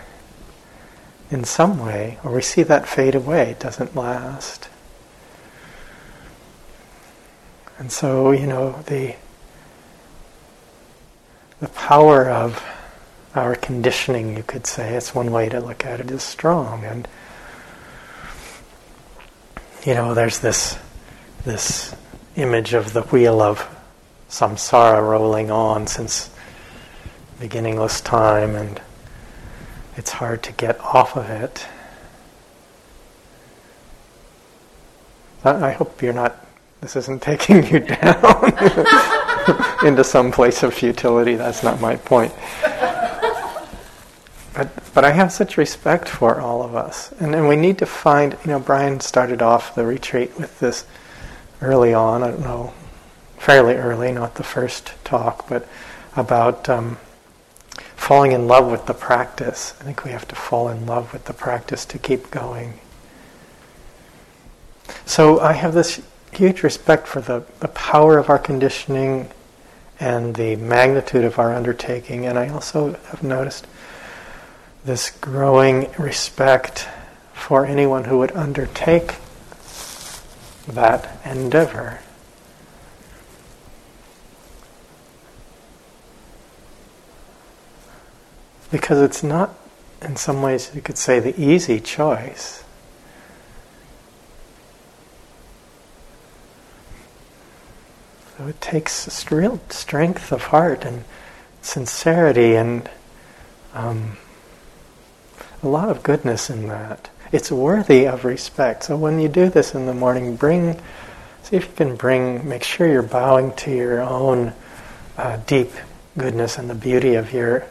in 1.32 1.43
some 1.45 1.80
way, 1.80 2.17
or 2.23 2.32
we 2.34 2.41
see 2.41 2.63
that 2.63 2.88
fade 2.88 3.15
away. 3.15 3.51
It 3.51 3.59
doesn't 3.59 3.95
last. 3.95 4.67
And 7.78 7.91
so, 7.91 8.32
you 8.32 8.47
know, 8.47 8.82
the 8.88 9.15
the 11.60 11.70
power 11.70 12.30
of 12.30 12.64
our 13.34 13.56
conditioning, 13.56 14.36
you 14.38 14.43
could 14.43 14.66
say, 14.66 14.95
it's 14.95 15.14
one 15.14 15.32
way 15.32 15.49
to 15.49 15.60
look 15.60 15.86
at 15.86 15.99
it, 15.99 16.12
is 16.12 16.24
strong. 16.24 16.84
And 16.84 17.08
you 19.86 19.93
know, 19.93 20.14
there's 20.14 20.39
this 20.39 20.78
this 21.43 21.95
image 22.36 22.74
of 22.74 22.93
the 22.93 23.03
wheel 23.03 23.39
of 23.39 23.68
samsara 24.30 25.01
rolling 25.08 25.51
on 25.51 25.86
since 25.86 26.32
beginningless 27.39 28.01
time, 28.01 28.56
and 28.56 28.82
it's 29.95 30.12
hard 30.12 30.41
to 30.43 30.51
get 30.53 30.80
off 30.80 31.16
of 31.16 31.30
it. 31.30 31.68
I 35.43 35.72
hope 35.72 36.01
you're 36.01 36.14
not. 36.14 36.43
This 36.82 36.95
isn't 36.95 37.22
taking 37.22 37.66
you 37.68 37.80
down. 37.80 39.24
into 39.84 40.04
some 40.04 40.32
place 40.32 40.64
of 40.64 40.74
futility. 40.74 41.36
That's 41.36 41.64
not 41.64 41.82
my 41.82 41.96
point. 41.96 42.34
But, 44.54 44.70
but 44.93 45.04
I 45.04 45.12
have 45.12 45.34
such 45.34 45.58
respect 45.58 46.08
for 46.08 46.39
all 46.39 46.64
of 46.64 46.76
us. 46.76 47.12
And, 47.20 47.36
and 47.36 47.48
we 47.48 47.58
need 47.58 47.78
to 47.80 47.86
find, 47.86 48.38
you 48.46 48.52
know, 48.52 48.60
Brian 48.60 49.02
started 49.02 49.41
off 49.41 49.76
the 49.76 49.86
retreat 49.86 50.38
with 50.39 50.60
this 50.60 50.86
early 51.62 51.93
on, 51.93 52.24
I 52.24 52.32
don't 52.32 52.39
know, 52.39 52.74
fairly 53.38 53.76
early, 53.76 54.14
not 54.14 54.36
the 54.36 54.43
first 54.43 54.93
talk, 55.04 55.50
but 55.50 55.68
about 56.16 56.70
um, 56.70 56.98
falling 57.96 58.32
in 58.32 58.48
love 58.48 58.72
with 58.72 58.86
the 58.86 58.93
practice. 58.93 59.74
I 59.82 59.84
think 59.84 60.06
we 60.06 60.12
have 60.12 60.28
to 60.30 60.36
fall 60.36 60.70
in 60.70 60.86
love 60.86 61.12
with 61.12 61.26
the 61.26 61.34
practice 61.34 61.86
to 61.88 62.00
keep 62.00 62.32
going. 62.32 62.80
So 65.06 65.39
I 65.39 65.54
have 65.54 65.74
this 65.74 66.02
huge 66.36 66.63
respect 66.63 67.07
for 67.07 67.21
the, 67.21 67.43
the 67.61 67.67
power 67.69 68.17
of 68.17 68.29
our 68.29 68.39
conditioning 68.39 69.29
and 69.99 70.36
the 70.36 70.55
magnitude 70.57 71.23
of 71.23 71.39
our 71.39 71.53
undertaking. 71.53 72.25
And 72.25 72.38
I 72.38 72.49
also 72.49 72.93
have 73.09 73.23
noticed 73.23 73.65
this 74.83 75.09
growing 75.09 75.89
respect 75.97 76.88
for 77.33 77.65
anyone 77.65 78.05
who 78.05 78.17
would 78.17 78.33
undertake 78.33 79.15
that 80.67 81.19
endeavor. 81.25 82.01
Because 88.71 89.01
it's 89.01 89.23
not, 89.23 89.55
in 90.01 90.17
some 90.17 90.41
ways, 90.41 90.71
you 90.75 90.81
could 90.81 90.97
say, 90.97 91.19
the 91.19 91.39
easy 91.41 91.79
choice. 91.79 92.64
So 98.38 98.47
it 98.47 98.59
takes 98.59 99.31
real 99.31 99.61
strength 99.69 100.31
of 100.33 100.43
heart 100.43 100.83
and 100.83 101.05
sincerity 101.61 102.55
and 102.55 102.89
um, 103.73 104.17
a 105.63 105.69
lot 105.69 105.89
of 105.89 106.03
goodness 106.03 106.49
in 106.49 106.67
that. 106.67 107.09
It's 107.31 107.49
worthy 107.49 108.05
of 108.05 108.25
respect. 108.25 108.83
So 108.83 108.97
when 108.97 109.19
you 109.19 109.29
do 109.29 109.49
this 109.49 109.73
in 109.73 109.86
the 109.86 109.93
morning, 109.93 110.36
bring, 110.36 110.79
see 111.43 111.55
if 111.55 111.65
you 111.65 111.73
can 111.75 111.95
bring, 111.95 112.47
make 112.47 112.63
sure 112.63 112.88
you're 112.88 113.01
bowing 113.01 113.53
to 113.53 113.71
your 113.71 114.01
own 114.01 114.53
uh, 115.17 115.38
deep 115.47 115.71
goodness 116.17 116.57
and 116.57 116.69
the 116.69 116.75
beauty 116.75 117.15
of 117.15 117.31
your 117.31 117.65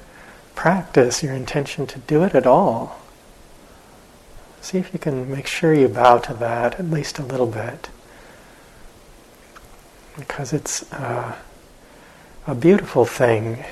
practice, 0.54 1.22
your 1.22 1.34
intention 1.34 1.86
to 1.88 1.98
do 1.98 2.24
it 2.24 2.34
at 2.34 2.46
all. 2.46 3.00
See 4.62 4.78
if 4.78 4.94
you 4.94 4.98
can 4.98 5.30
make 5.30 5.46
sure 5.46 5.74
you 5.74 5.88
bow 5.88 6.18
to 6.18 6.32
that 6.34 6.80
at 6.80 6.90
least 6.90 7.18
a 7.18 7.22
little 7.22 7.46
bit 7.46 7.90
because 10.16 10.52
it's 10.52 10.90
uh, 10.92 11.36
a 12.46 12.54
beautiful 12.54 13.04
thing 13.04 13.64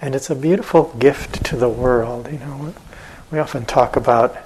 And 0.00 0.14
it's 0.14 0.30
a 0.30 0.34
beautiful 0.34 0.94
gift 0.98 1.44
to 1.46 1.56
the 1.56 1.68
world. 1.68 2.28
You 2.30 2.38
know, 2.38 2.74
we 3.30 3.38
often 3.38 3.64
talk 3.64 3.96
about 3.96 4.36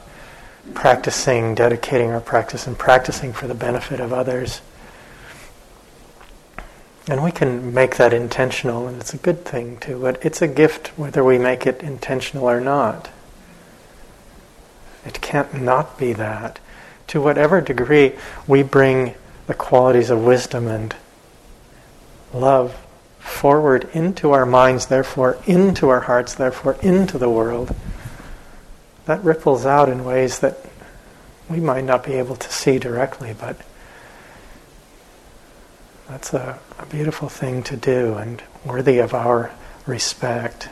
practicing, 0.74 1.54
dedicating 1.54 2.10
our 2.10 2.20
practice, 2.20 2.66
and 2.66 2.78
practicing 2.78 3.32
for 3.32 3.46
the 3.46 3.54
benefit 3.54 4.00
of 4.00 4.12
others. 4.12 4.62
And 7.08 7.22
we 7.22 7.32
can 7.32 7.74
make 7.74 7.96
that 7.96 8.14
intentional, 8.14 8.86
and 8.86 9.00
it's 9.00 9.12
a 9.12 9.18
good 9.18 9.44
thing 9.44 9.76
too, 9.78 10.00
but 10.00 10.24
it's 10.24 10.40
a 10.40 10.48
gift 10.48 10.88
whether 10.96 11.22
we 11.24 11.36
make 11.36 11.66
it 11.66 11.82
intentional 11.82 12.48
or 12.48 12.60
not. 12.60 13.10
It 15.04 15.20
can't 15.20 15.60
not 15.60 15.98
be 15.98 16.12
that. 16.14 16.60
To 17.08 17.20
whatever 17.20 17.60
degree 17.60 18.12
we 18.46 18.62
bring 18.62 19.16
the 19.52 19.58
qualities 19.58 20.08
of 20.08 20.24
wisdom 20.24 20.66
and 20.66 20.96
love 22.32 22.74
forward 23.18 23.86
into 23.92 24.30
our 24.30 24.46
minds, 24.46 24.86
therefore 24.86 25.36
into 25.46 25.90
our 25.90 26.00
hearts, 26.00 26.34
therefore 26.34 26.72
into 26.80 27.18
the 27.18 27.28
world, 27.28 27.76
that 29.04 29.22
ripples 29.22 29.66
out 29.66 29.90
in 29.90 30.06
ways 30.06 30.38
that 30.38 30.56
we 31.50 31.60
might 31.60 31.84
not 31.84 32.02
be 32.02 32.14
able 32.14 32.34
to 32.34 32.50
see 32.50 32.78
directly, 32.78 33.34
but 33.38 33.60
that's 36.08 36.32
a, 36.32 36.58
a 36.78 36.86
beautiful 36.86 37.28
thing 37.28 37.62
to 37.62 37.76
do 37.76 38.14
and 38.14 38.42
worthy 38.64 39.00
of 39.00 39.12
our 39.12 39.50
respect. 39.84 40.70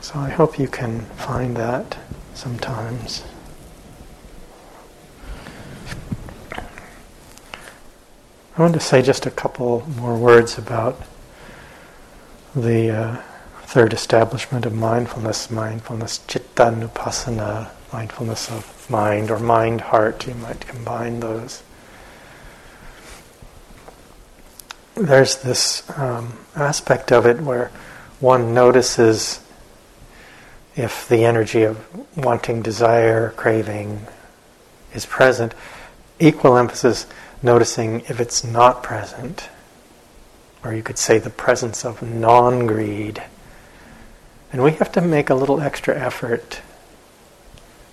So 0.00 0.18
I 0.18 0.30
hope 0.30 0.58
you 0.58 0.66
can 0.66 1.02
find 1.02 1.58
that 1.58 1.98
sometimes. 2.32 3.22
I 8.54 8.60
want 8.60 8.74
to 8.74 8.80
say 8.80 9.00
just 9.00 9.24
a 9.24 9.30
couple 9.30 9.82
more 9.96 10.14
words 10.14 10.58
about 10.58 11.00
the 12.54 12.90
uh, 12.90 13.22
third 13.62 13.94
establishment 13.94 14.66
of 14.66 14.74
mindfulness, 14.74 15.50
mindfulness, 15.50 16.20
chitta 16.28 16.64
nupassana, 16.64 17.70
mindfulness 17.94 18.50
of 18.50 18.90
mind 18.90 19.30
or 19.30 19.38
mind 19.38 19.80
heart, 19.80 20.26
you 20.26 20.34
might 20.34 20.60
combine 20.66 21.20
those. 21.20 21.62
There's 24.96 25.36
this 25.36 25.88
um, 25.98 26.38
aspect 26.54 27.10
of 27.10 27.24
it 27.24 27.40
where 27.40 27.70
one 28.20 28.52
notices 28.52 29.40
if 30.76 31.08
the 31.08 31.24
energy 31.24 31.62
of 31.62 31.78
wanting, 32.18 32.60
desire, 32.60 33.30
craving 33.30 34.06
is 34.92 35.06
present, 35.06 35.54
equal 36.20 36.58
emphasis 36.58 37.06
noticing 37.42 38.00
if 38.02 38.20
it's 38.20 38.44
not 38.44 38.82
present, 38.82 39.48
or 40.64 40.74
you 40.74 40.82
could 40.82 40.98
say 40.98 41.18
the 41.18 41.30
presence 41.30 41.84
of 41.84 42.02
non 42.02 42.66
greed. 42.66 43.22
And 44.52 44.62
we 44.62 44.72
have 44.72 44.92
to 44.92 45.00
make 45.00 45.30
a 45.30 45.34
little 45.34 45.60
extra 45.60 45.98
effort 45.98 46.60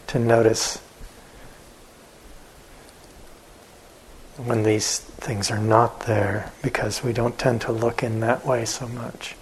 to 0.08 0.20
notice 0.20 0.80
when 4.38 4.64
these 4.64 5.00
things 5.00 5.52
are 5.52 5.60
not 5.60 6.02
there 6.02 6.52
because 6.62 7.04
we 7.04 7.14
don't 7.14 7.38
tend 7.38 7.62
to 7.62 7.72
look 7.72 8.04
in 8.04 8.20
that 8.22 8.46
way 8.46 8.66
so 8.66 8.88
much. 8.88 9.36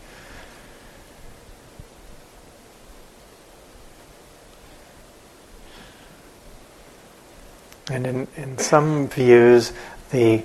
And 7.89 8.05
in, 8.05 8.27
in 8.35 8.57
some 8.57 9.07
views, 9.07 9.71
the 10.11 10.43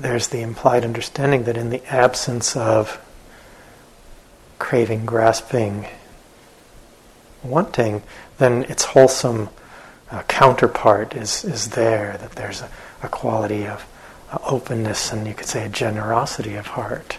there's 0.00 0.28
the 0.28 0.40
implied 0.40 0.84
understanding 0.84 1.44
that 1.44 1.56
in 1.56 1.70
the 1.70 1.84
absence 1.92 2.56
of 2.56 3.04
craving, 4.58 5.04
grasping, 5.04 5.86
wanting, 7.42 8.02
then 8.38 8.62
its 8.64 8.84
wholesome 8.84 9.48
uh, 10.10 10.22
counterpart 10.22 11.14
is, 11.14 11.44
is 11.44 11.70
there, 11.70 12.16
that 12.18 12.32
there's 12.32 12.62
a, 12.62 12.70
a 13.02 13.08
quality 13.08 13.66
of 13.66 13.86
uh, 14.30 14.38
openness 14.46 15.12
and 15.12 15.26
you 15.26 15.34
could 15.34 15.46
say 15.46 15.64
a 15.64 15.68
generosity 15.68 16.54
of 16.54 16.68
heart. 16.68 17.18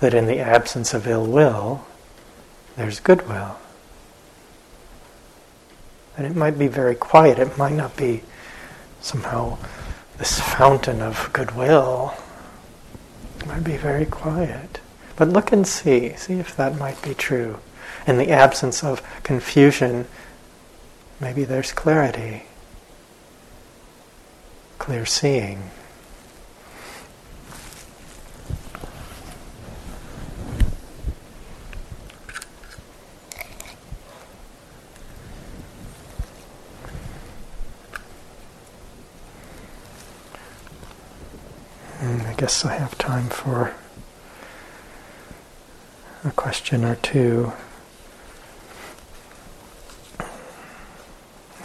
That 0.00 0.14
in 0.14 0.26
the 0.26 0.38
absence 0.38 0.94
of 0.94 1.06
ill 1.06 1.26
will, 1.26 1.86
there's 2.76 3.00
goodwill. 3.00 3.58
And 6.16 6.26
it 6.26 6.36
might 6.36 6.58
be 6.58 6.68
very 6.68 6.94
quiet. 6.94 7.38
It 7.38 7.56
might 7.56 7.72
not 7.72 7.96
be 7.96 8.22
somehow 9.00 9.58
this 10.18 10.38
fountain 10.40 11.00
of 11.00 11.30
goodwill. 11.32 12.14
It 13.40 13.46
might 13.46 13.64
be 13.64 13.76
very 13.76 14.06
quiet. 14.06 14.80
But 15.16 15.28
look 15.28 15.52
and 15.52 15.66
see. 15.66 16.14
See 16.14 16.34
if 16.34 16.56
that 16.56 16.78
might 16.78 17.00
be 17.02 17.14
true. 17.14 17.58
In 18.06 18.18
the 18.18 18.30
absence 18.30 18.82
of 18.82 19.02
confusion, 19.22 20.06
maybe 21.20 21.44
there's 21.44 21.72
clarity, 21.72 22.44
clear 24.78 25.06
seeing. 25.06 25.70
Guess 42.42 42.64
I 42.64 42.74
have 42.74 42.98
time 42.98 43.28
for 43.28 43.72
a 46.24 46.32
question 46.32 46.84
or 46.84 46.96
two. 46.96 47.52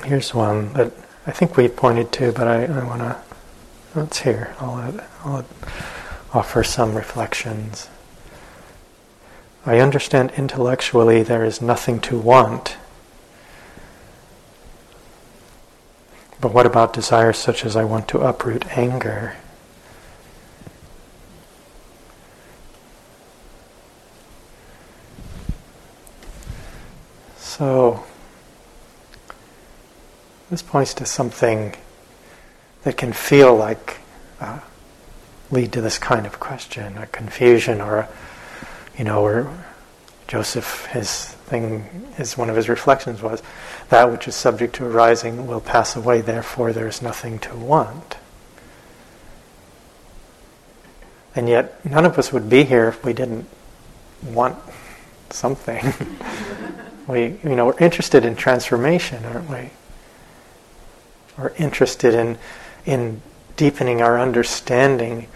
Here's 0.05 0.35
one 0.35 0.73
that 0.73 0.93
I 1.25 1.31
think 1.31 1.57
we 1.57 1.67
pointed 1.67 2.11
to, 2.11 2.31
but 2.31 2.47
I, 2.47 2.65
I 2.65 2.83
want 2.83 2.99
to. 2.99 3.17
Let's 3.95 4.19
hear. 4.19 4.55
I'll, 4.59 5.01
I'll 5.25 5.45
offer 6.31 6.63
some 6.63 6.93
reflections. 6.93 7.89
I 9.65 9.79
understand 9.79 10.29
intellectually 10.37 11.23
there 11.23 11.43
is 11.43 11.59
nothing 11.59 11.99
to 12.01 12.19
want. 12.19 12.77
But 16.39 16.53
what 16.53 16.67
about 16.67 16.93
desires 16.93 17.39
such 17.39 17.65
as 17.65 17.75
I 17.75 17.83
want 17.83 18.07
to 18.09 18.19
uproot 18.19 18.77
anger? 18.77 19.37
So, 27.57 28.03
this 30.57 30.67
points 30.67 30.95
to 30.95 31.05
something 31.05 31.75
that 32.81 32.97
can 32.97 33.13
feel 33.13 33.55
like 33.55 33.99
uh, 34.41 34.59
lead 35.51 35.71
to 35.71 35.81
this 35.81 35.99
kind 35.99 36.25
of 36.25 36.39
question, 36.39 36.97
a 36.97 37.05
confusion, 37.05 37.79
or 37.79 37.97
a, 37.97 38.09
you 38.97 39.03
know, 39.03 39.21
where 39.21 39.47
Joseph, 40.27 40.87
his 40.87 41.25
thing, 41.25 41.83
his 42.15 42.35
one 42.35 42.49
of 42.49 42.55
his 42.55 42.69
reflections 42.69 43.21
was, 43.21 43.43
that 43.89 44.11
which 44.11 44.27
is 44.27 44.33
subject 44.33 44.73
to 44.73 44.85
arising 44.87 45.45
will 45.45 45.61
pass 45.61 45.95
away. 45.95 46.21
Therefore, 46.21 46.73
there 46.73 46.87
is 46.87 47.03
nothing 47.03 47.37
to 47.37 47.55
want. 47.55 48.17
And 51.35 51.47
yet, 51.47 51.85
none 51.85 52.03
of 52.03 52.17
us 52.17 52.33
would 52.33 52.49
be 52.49 52.63
here 52.63 52.87
if 52.87 53.05
we 53.05 53.13
didn't 53.13 53.47
want 54.23 54.57
something. 55.29 55.93
We, 57.07 57.39
you 57.41 57.55
know, 57.55 57.67
we're 57.67 57.77
interested 57.79 58.25
in 58.25 58.35
transformation, 58.35 59.23
aren't 59.23 59.49
we? 59.49 59.69
We're 61.37 61.53
interested 61.57 62.13
in, 62.13 62.37
in 62.85 63.21
deepening 63.55 64.01
our 64.01 64.19
understanding 64.19 65.27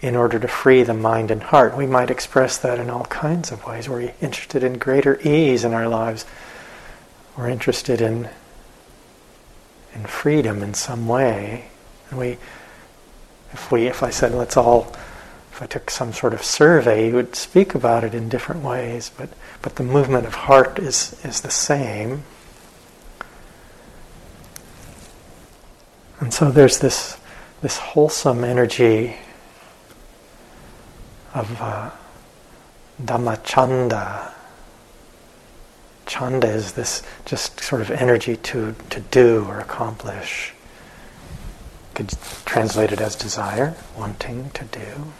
in 0.00 0.16
order 0.16 0.38
to 0.38 0.48
free 0.48 0.82
the 0.82 0.94
mind 0.94 1.30
and 1.30 1.42
heart. 1.42 1.76
We 1.76 1.86
might 1.86 2.10
express 2.10 2.56
that 2.58 2.78
in 2.78 2.88
all 2.88 3.04
kinds 3.06 3.52
of 3.52 3.66
ways. 3.66 3.88
We're 3.88 4.12
interested 4.20 4.62
in 4.64 4.78
greater 4.78 5.20
ease 5.20 5.64
in 5.64 5.74
our 5.74 5.88
lives. 5.88 6.24
We're 7.36 7.48
interested 7.48 8.00
in, 8.00 8.28
in 9.94 10.04
freedom 10.04 10.62
in 10.62 10.74
some 10.74 11.06
way. 11.06 11.66
And 12.08 12.18
we, 12.18 12.38
if 13.52 13.70
we, 13.70 13.86
if 13.86 14.02
I 14.02 14.10
said, 14.10 14.32
let's 14.32 14.56
all 14.56 14.94
if 15.60 15.64
I 15.64 15.66
took 15.66 15.90
some 15.90 16.14
sort 16.14 16.32
of 16.32 16.42
survey, 16.42 17.08
you 17.08 17.14
would 17.16 17.36
speak 17.36 17.74
about 17.74 18.02
it 18.02 18.14
in 18.14 18.30
different 18.30 18.62
ways, 18.62 19.10
but, 19.14 19.28
but 19.60 19.76
the 19.76 19.82
movement 19.82 20.26
of 20.26 20.34
heart 20.34 20.78
is, 20.78 21.20
is 21.22 21.42
the 21.42 21.50
same. 21.50 22.24
And 26.30 26.34
so 26.36 26.48
there's 26.52 26.78
this, 26.78 27.18
this 27.60 27.78
wholesome 27.78 28.44
energy 28.44 29.16
of 31.34 31.60
uh, 31.60 31.90
Dhammachanda. 33.02 34.32
Chanda 36.06 36.46
is 36.46 36.74
this 36.74 37.02
just 37.24 37.58
sort 37.58 37.80
of 37.80 37.90
energy 37.90 38.36
to, 38.36 38.76
to 38.90 39.00
do 39.00 39.44
or 39.48 39.58
accomplish 39.58 40.52
could 41.94 42.10
translate 42.44 42.92
it 42.92 43.00
as 43.00 43.16
desire, 43.16 43.74
wanting 43.98 44.50
to 44.50 44.64
do. 44.66 45.12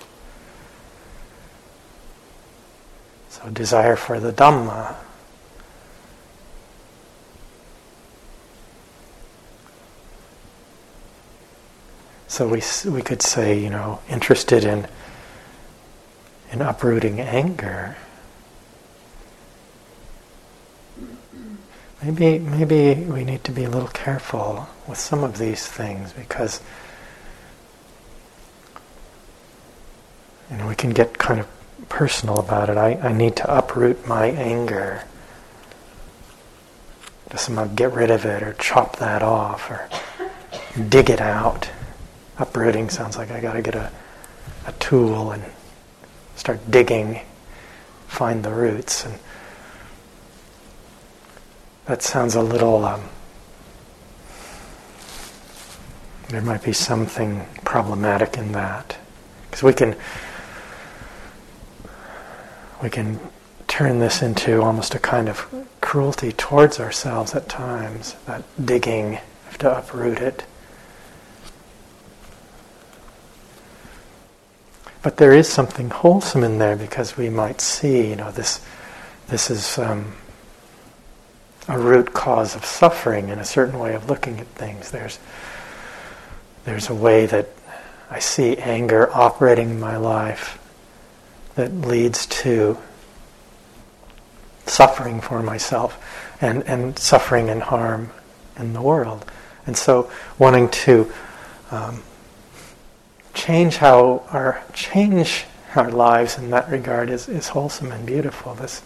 So, 3.30 3.50
desire 3.50 3.96
for 3.96 4.20
the 4.20 4.30
Dhamma. 4.30 4.94
So 12.30 12.46
we 12.46 12.62
we 12.88 13.02
could 13.02 13.22
say, 13.22 13.58
you 13.58 13.70
know, 13.70 13.98
interested 14.08 14.62
in 14.62 14.86
in 16.52 16.62
uprooting 16.62 17.18
anger. 17.18 17.96
Maybe 22.00 22.38
maybe 22.38 22.94
we 22.94 23.24
need 23.24 23.42
to 23.42 23.50
be 23.50 23.64
a 23.64 23.68
little 23.68 23.88
careful 23.88 24.68
with 24.86 24.96
some 24.96 25.24
of 25.24 25.38
these 25.38 25.66
things 25.66 26.12
because 26.12 26.60
you 30.52 30.56
know 30.56 30.68
we 30.68 30.76
can 30.76 30.90
get 30.90 31.18
kind 31.18 31.40
of 31.40 31.48
personal 31.88 32.38
about 32.38 32.70
it. 32.70 32.76
I, 32.76 32.92
I 32.92 33.12
need 33.12 33.34
to 33.36 33.52
uproot 33.52 34.06
my 34.06 34.26
anger. 34.26 35.02
To 37.30 37.38
somehow 37.38 37.66
get 37.66 37.92
rid 37.92 38.12
of 38.12 38.24
it 38.24 38.44
or 38.44 38.52
chop 38.52 38.98
that 38.98 39.20
off 39.20 39.68
or 39.68 39.88
dig 40.88 41.10
it 41.10 41.20
out. 41.20 41.70
Uprooting 42.40 42.88
sounds 42.88 43.18
like 43.18 43.30
I 43.30 43.40
got 43.40 43.52
to 43.52 43.62
get 43.62 43.74
a, 43.74 43.92
a 44.66 44.72
tool 44.72 45.30
and 45.32 45.44
start 46.36 46.58
digging, 46.70 47.20
find 48.08 48.42
the 48.42 48.50
roots. 48.50 49.04
And 49.04 49.14
that 51.84 52.02
sounds 52.02 52.34
a 52.34 52.42
little. 52.42 52.84
Um, 52.86 53.02
there 56.30 56.40
might 56.40 56.62
be 56.62 56.72
something 56.72 57.44
problematic 57.64 58.38
in 58.38 58.52
that 58.52 58.96
because 59.50 59.62
we 59.62 59.74
can 59.74 59.94
we 62.82 62.88
can 62.88 63.20
turn 63.68 63.98
this 63.98 64.22
into 64.22 64.62
almost 64.62 64.94
a 64.94 64.98
kind 64.98 65.28
of 65.28 65.46
cruelty 65.82 66.32
towards 66.32 66.80
ourselves 66.80 67.34
at 67.34 67.48
times, 67.48 68.14
that 68.24 68.42
digging, 68.64 69.18
have 69.44 69.58
to 69.58 69.78
uproot 69.78 70.20
it. 70.20 70.44
But 75.02 75.16
there 75.16 75.32
is 75.32 75.48
something 75.48 75.90
wholesome 75.90 76.44
in 76.44 76.58
there 76.58 76.76
because 76.76 77.16
we 77.16 77.30
might 77.30 77.60
see, 77.60 78.10
you 78.10 78.16
know, 78.16 78.30
this, 78.30 78.60
this 79.28 79.50
is 79.50 79.78
um, 79.78 80.12
a 81.68 81.78
root 81.78 82.12
cause 82.12 82.54
of 82.54 82.64
suffering 82.64 83.30
and 83.30 83.40
a 83.40 83.44
certain 83.44 83.78
way 83.78 83.94
of 83.94 84.10
looking 84.10 84.40
at 84.40 84.46
things. 84.48 84.90
There's, 84.90 85.18
there's 86.64 86.90
a 86.90 86.94
way 86.94 87.26
that 87.26 87.48
I 88.10 88.18
see 88.18 88.58
anger 88.58 89.10
operating 89.14 89.70
in 89.70 89.80
my 89.80 89.96
life 89.96 90.58
that 91.54 91.72
leads 91.72 92.26
to 92.26 92.76
suffering 94.66 95.20
for 95.20 95.42
myself 95.42 95.98
and, 96.40 96.62
and 96.64 96.98
suffering 96.98 97.48
and 97.48 97.62
harm 97.62 98.10
in 98.58 98.72
the 98.72 98.82
world. 98.82 99.24
And 99.66 99.76
so 99.76 100.10
wanting 100.38 100.68
to 100.70 101.12
um, 101.70 102.02
change 103.40 103.76
how 103.76 104.22
our 104.30 104.62
change 104.74 105.46
our 105.74 105.90
lives 105.90 106.36
in 106.36 106.50
that 106.50 106.68
regard 106.68 107.08
is, 107.08 107.28
is 107.28 107.48
wholesome 107.48 107.90
and 107.90 108.04
beautiful. 108.04 108.54
This 108.54 108.82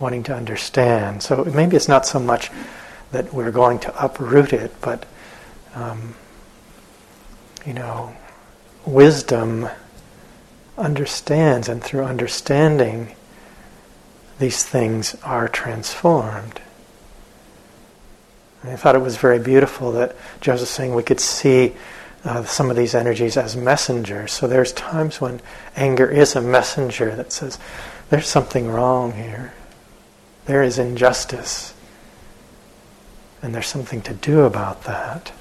wanting 0.00 0.24
to 0.24 0.34
understand. 0.34 1.22
So 1.22 1.44
maybe 1.44 1.76
it's 1.76 1.88
not 1.88 2.06
so 2.06 2.18
much 2.18 2.50
that 3.12 3.32
we're 3.32 3.50
going 3.50 3.78
to 3.80 4.04
uproot 4.04 4.52
it, 4.52 4.72
but 4.80 5.06
um, 5.74 6.14
you 7.64 7.72
know, 7.72 8.16
wisdom 8.84 9.68
understands, 10.76 11.68
and 11.68 11.82
through 11.82 12.04
understanding, 12.04 13.14
these 14.38 14.64
things 14.64 15.16
are 15.22 15.48
transformed. 15.48 16.60
And 18.62 18.72
I 18.72 18.76
thought 18.76 18.94
it 18.94 19.02
was 19.02 19.16
very 19.16 19.38
beautiful 19.38 19.92
that 19.92 20.16
Joseph 20.40 20.68
saying 20.68 20.94
we 20.94 21.02
could 21.02 21.20
see 21.20 21.74
uh, 22.24 22.44
some 22.44 22.70
of 22.70 22.76
these 22.76 22.94
energies 22.94 23.36
as 23.36 23.56
messengers. 23.56 24.32
So 24.32 24.46
there's 24.46 24.72
times 24.72 25.20
when 25.20 25.40
anger 25.76 26.10
is 26.10 26.34
a 26.34 26.40
messenger 26.40 27.14
that 27.14 27.32
says, 27.32 27.58
there's 28.10 28.26
something 28.26 28.68
wrong 28.68 29.12
here. 29.12 29.54
There 30.46 30.62
is 30.62 30.78
injustice. 30.78 31.74
And 33.42 33.54
there's 33.54 33.66
something 33.66 34.02
to 34.02 34.14
do 34.14 34.40
about 34.40 34.84
that. 34.84 35.32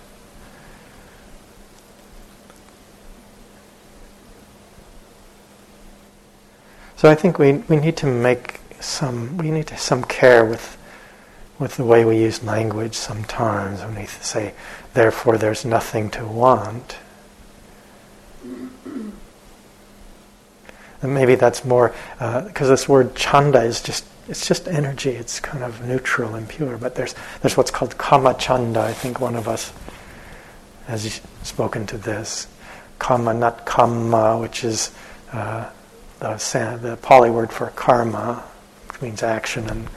So 6.97 7.09
I 7.09 7.15
think 7.15 7.37
we, 7.37 7.53
we 7.53 7.77
need 7.77 7.95
to 7.97 8.07
make 8.07 8.59
some 8.79 9.37
we 9.37 9.49
need 9.49 9.67
to 9.67 9.77
some 9.77 10.03
care 10.03 10.45
with 10.45 10.77
with 11.59 11.77
the 11.77 11.83
way 11.83 12.05
we 12.05 12.17
use 12.17 12.43
language 12.43 12.93
sometimes 12.93 13.81
when 13.81 13.95
we 13.95 14.05
say 14.05 14.53
therefore 14.97 15.37
there's 15.37 15.63
nothing 15.63 16.09
to 16.09 16.25
want. 16.25 16.97
And 21.03 21.13
maybe 21.13 21.35
that's 21.35 21.63
more 21.63 21.93
because 22.17 22.67
uh, 22.67 22.71
this 22.71 22.89
word 22.89 23.15
chanda 23.15 23.61
is 23.61 23.79
just 23.79 24.05
it's 24.27 24.47
just 24.47 24.67
energy. 24.67 25.11
It's 25.11 25.39
kind 25.39 25.63
of 25.63 25.85
neutral 25.85 26.33
and 26.33 26.49
pure. 26.49 26.79
But 26.79 26.95
there's 26.95 27.13
there's 27.41 27.55
what's 27.55 27.69
called 27.69 27.99
kama 27.99 28.33
chanda. 28.39 28.81
I 28.81 28.93
think 28.93 29.21
one 29.21 29.35
of 29.35 29.47
us 29.47 29.71
has 30.87 31.21
spoken 31.43 31.85
to 31.87 31.97
this 31.99 32.47
kama, 32.97 33.35
not 33.35 33.67
kamma, 33.67 34.41
which 34.41 34.63
is 34.63 34.89
uh, 35.31 35.69
the, 36.17 36.79
the 36.81 36.97
Pali 37.03 37.29
word 37.29 37.53
for 37.53 37.67
karma, 37.75 38.43
which 38.87 39.01
means 39.03 39.21
action, 39.21 39.69
and 39.69 39.87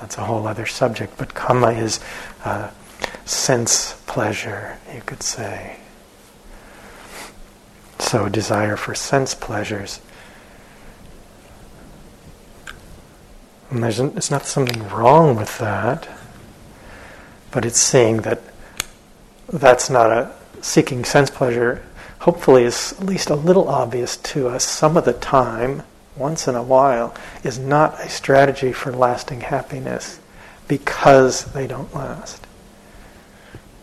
that's 0.00 0.18
a 0.18 0.24
whole 0.24 0.48
other 0.48 0.66
subject. 0.66 1.16
But 1.16 1.34
kama 1.34 1.70
is 1.70 2.00
uh, 2.44 2.70
sense 3.28 3.94
pleasure, 4.06 4.78
you 4.94 5.02
could 5.02 5.22
say. 5.22 5.76
So, 7.98 8.28
desire 8.28 8.76
for 8.76 8.94
sense 8.94 9.34
pleasures. 9.34 10.00
And 13.70 13.82
there's 13.82 14.00
it's 14.00 14.30
not 14.30 14.46
something 14.46 14.88
wrong 14.88 15.36
with 15.36 15.58
that, 15.58 16.08
but 17.50 17.64
it's 17.64 17.78
saying 17.78 18.18
that 18.18 18.40
that's 19.52 19.90
not 19.90 20.10
a 20.10 20.32
seeking 20.60 21.04
sense 21.04 21.30
pleasure 21.30 21.82
hopefully 22.20 22.64
is 22.64 22.94
at 22.98 23.06
least 23.06 23.30
a 23.30 23.34
little 23.34 23.68
obvious 23.68 24.16
to 24.16 24.48
us 24.48 24.64
some 24.64 24.96
of 24.96 25.04
the 25.04 25.12
time, 25.12 25.82
once 26.16 26.48
in 26.48 26.54
a 26.54 26.62
while, 26.62 27.14
is 27.44 27.58
not 27.58 27.98
a 28.00 28.08
strategy 28.08 28.72
for 28.72 28.92
lasting 28.92 29.40
happiness 29.40 30.18
because 30.66 31.44
they 31.52 31.66
don't 31.66 31.94
last, 31.94 32.46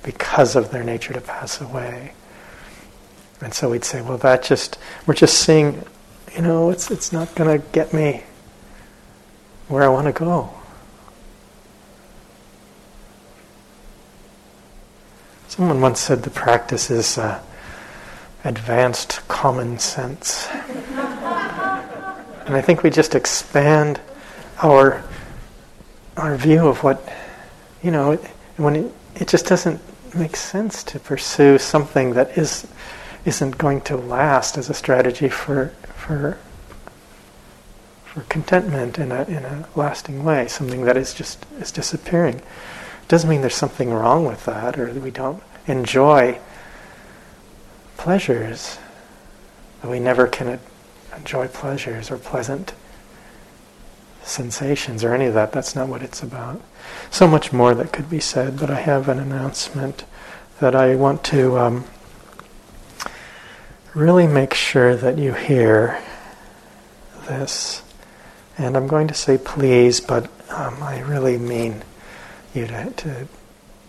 because 0.06 0.56
of 0.56 0.70
their 0.70 0.84
nature 0.84 1.14
to 1.14 1.20
pass 1.20 1.60
away. 1.60 2.14
And 3.42 3.54
so 3.54 3.72
we'd 3.72 3.84
say, 3.84 4.02
well, 4.02 4.20
that 4.20 4.44
just, 4.44 4.78
we're 5.08 5.16
just 5.16 5.40
seeing, 5.40 5.84
you 6.36 6.44
know, 6.44 6.70
it's, 6.70 6.92
it's 6.92 7.12
not 7.12 7.34
going 7.36 7.60
to 7.60 7.68
get 7.70 7.92
me 7.92 8.24
where 9.68 9.84
I 9.84 9.88
want 9.88 10.06
to 10.06 10.14
go. 10.14 10.52
Someone 15.48 15.82
once 15.82 16.00
said 16.00 16.22
the 16.22 16.30
practice 16.30 16.92
is 16.92 17.18
uh, 17.18 17.42
advanced 18.44 19.28
common 19.28 19.80
sense. 19.80 20.48
and 20.52 22.56
I 22.56 22.62
think 22.62 22.84
we 22.84 22.90
just 22.90 23.16
expand 23.16 24.00
our 24.62 25.04
our 26.18 26.38
view 26.38 26.68
of 26.68 26.84
what 26.84 27.12
you 27.84 27.92
know 27.92 28.16
when 28.56 28.76
it, 28.76 28.94
it 29.16 29.28
just 29.28 29.46
doesn't 29.46 29.82
make 30.16 30.36
sense 30.36 30.84
to 30.84 31.00
pursue 31.00 31.58
something 31.58 32.14
that 32.14 32.38
is 32.38 32.68
isn't 33.26 33.58
going 33.58 33.82
to 33.82 33.98
last 33.98 34.58
as 34.58 34.70
a 34.70 34.74
strategy 34.74 35.30
for 35.30 35.68
for 35.96 36.38
for 38.06 38.22
contentment 38.22 38.98
in 38.98 39.12
a 39.12 39.24
in 39.24 39.44
a 39.46 39.68
lasting 39.76 40.24
way, 40.24 40.48
something 40.48 40.86
that 40.86 40.98
is 40.98 41.14
just 41.14 41.46
is 41.60 41.72
disappearing. 41.72 42.36
It 42.36 43.08
doesn't 43.08 43.30
mean 43.30 43.42
there's 43.42 43.56
something 43.56 43.94
wrong 43.94 44.26
with 44.26 44.46
that 44.46 44.80
or 44.80 44.92
that 44.92 45.02
we 45.02 45.12
don't 45.12 45.44
enjoy 45.68 46.40
pleasures. 47.98 48.80
That 49.82 49.90
We 49.90 50.00
never 50.00 50.28
can 50.28 50.60
enjoy 51.16 51.48
pleasures 51.48 52.10
or 52.10 52.18
pleasant 52.18 52.74
sensations 54.26 55.04
or 55.04 55.14
any 55.14 55.26
of 55.26 55.34
that. 55.36 55.52
That's 55.52 55.76
not 55.76 55.88
what 55.88 56.02
it's 56.02 56.24
about. 56.24 56.62
So 57.12 57.28
much 57.28 57.54
more 57.54 57.74
that 57.76 57.94
could 57.94 58.10
be 58.10 58.20
said, 58.20 58.60
but 58.60 58.70
I 58.70 58.80
have 58.82 59.08
an 59.08 59.20
announcement 59.20 60.04
that 60.60 60.76
I 60.76 60.96
want 60.96 61.24
to 61.26 61.58
um, 61.58 61.86
really 63.94 64.28
make 64.28 64.54
sure 64.54 64.96
that 64.96 65.18
you 65.18 65.34
hear 65.34 66.02
this. 67.28 67.84
And 68.58 68.76
I'm 68.76 68.88
going 68.88 69.08
to 69.08 69.14
say 69.14 69.38
please, 69.38 70.00
but 70.00 70.26
um, 70.50 70.82
I 70.82 71.00
really 71.00 71.38
mean 71.38 71.84
you 72.54 72.68
to, 72.68 72.92
to, 72.92 73.28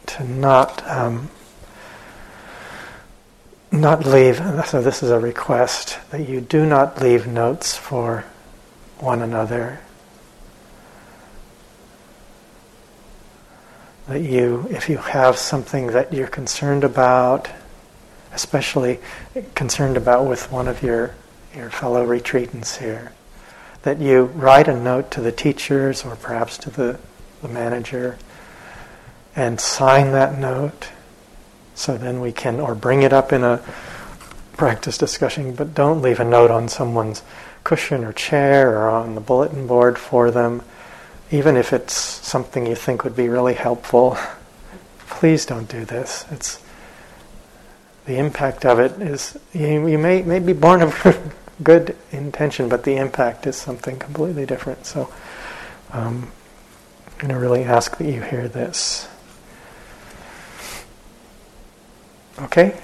to 0.06 0.24
not. 0.24 0.86
Um, 0.86 1.30
not 3.72 4.06
leave, 4.06 4.36
so 4.66 4.80
this 4.80 5.02
is 5.02 5.10
a 5.10 5.18
request, 5.18 5.98
that 6.10 6.28
you 6.28 6.40
do 6.40 6.64
not 6.64 7.02
leave 7.02 7.26
notes 7.26 7.76
for 7.76 8.24
one 8.98 9.20
another. 9.20 9.80
That 14.08 14.20
you, 14.20 14.66
if 14.70 14.88
you 14.88 14.98
have 14.98 15.36
something 15.36 15.88
that 15.88 16.12
you're 16.12 16.28
concerned 16.28 16.84
about, 16.84 17.48
especially 18.32 19.00
concerned 19.54 19.96
about 19.96 20.26
with 20.26 20.52
one 20.52 20.68
of 20.68 20.82
your, 20.82 21.14
your 21.54 21.70
fellow 21.70 22.06
retreatants 22.06 22.78
here, 22.78 23.12
that 23.82 23.98
you 23.98 24.24
write 24.24 24.68
a 24.68 24.78
note 24.78 25.10
to 25.12 25.20
the 25.20 25.32
teachers 25.32 26.04
or 26.04 26.16
perhaps 26.16 26.56
to 26.58 26.70
the, 26.70 26.98
the 27.42 27.48
manager 27.48 28.18
and 29.34 29.60
sign 29.60 30.12
that 30.12 30.38
note 30.38 30.88
so 31.74 31.98
then 31.98 32.20
we 32.20 32.32
can, 32.32 32.58
or 32.58 32.74
bring 32.74 33.02
it 33.02 33.12
up 33.12 33.32
in 33.32 33.44
a 33.44 33.62
practice 34.56 34.96
discussion, 34.96 35.54
but 35.54 35.74
don't 35.74 36.00
leave 36.00 36.18
a 36.18 36.24
note 36.24 36.50
on 36.50 36.68
someone's 36.68 37.22
cushion 37.64 38.02
or 38.02 38.12
chair 38.12 38.78
or 38.78 38.88
on 38.88 39.14
the 39.14 39.20
bulletin 39.20 39.66
board 39.66 39.98
for 39.98 40.30
them, 40.30 40.62
even 41.30 41.56
if 41.56 41.72
it's 41.72 41.94
something 41.94 42.66
you 42.66 42.74
think 42.74 43.04
would 43.04 43.16
be 43.16 43.28
really 43.28 43.54
helpful. 43.54 44.16
Please 45.08 45.46
don't 45.46 45.68
do 45.68 45.84
this. 45.84 46.24
It's 46.30 46.62
the 48.04 48.18
impact 48.18 48.64
of 48.64 48.78
it 48.78 48.92
is 49.02 49.36
you, 49.52 49.86
you 49.88 49.98
may 49.98 50.22
may 50.22 50.38
be 50.38 50.52
born 50.52 50.82
of 50.82 51.34
good 51.62 51.96
intention, 52.12 52.68
but 52.68 52.84
the 52.84 52.96
impact 52.96 53.46
is 53.46 53.56
something 53.56 53.98
completely 53.98 54.46
different. 54.46 54.86
So 54.86 55.12
um, 55.92 56.30
I'm 57.06 57.18
going 57.18 57.34
to 57.34 57.40
really 57.40 57.64
ask 57.64 57.96
that 57.96 58.04
you 58.04 58.20
hear 58.20 58.46
this. 58.46 59.08
Okay? 62.38 62.78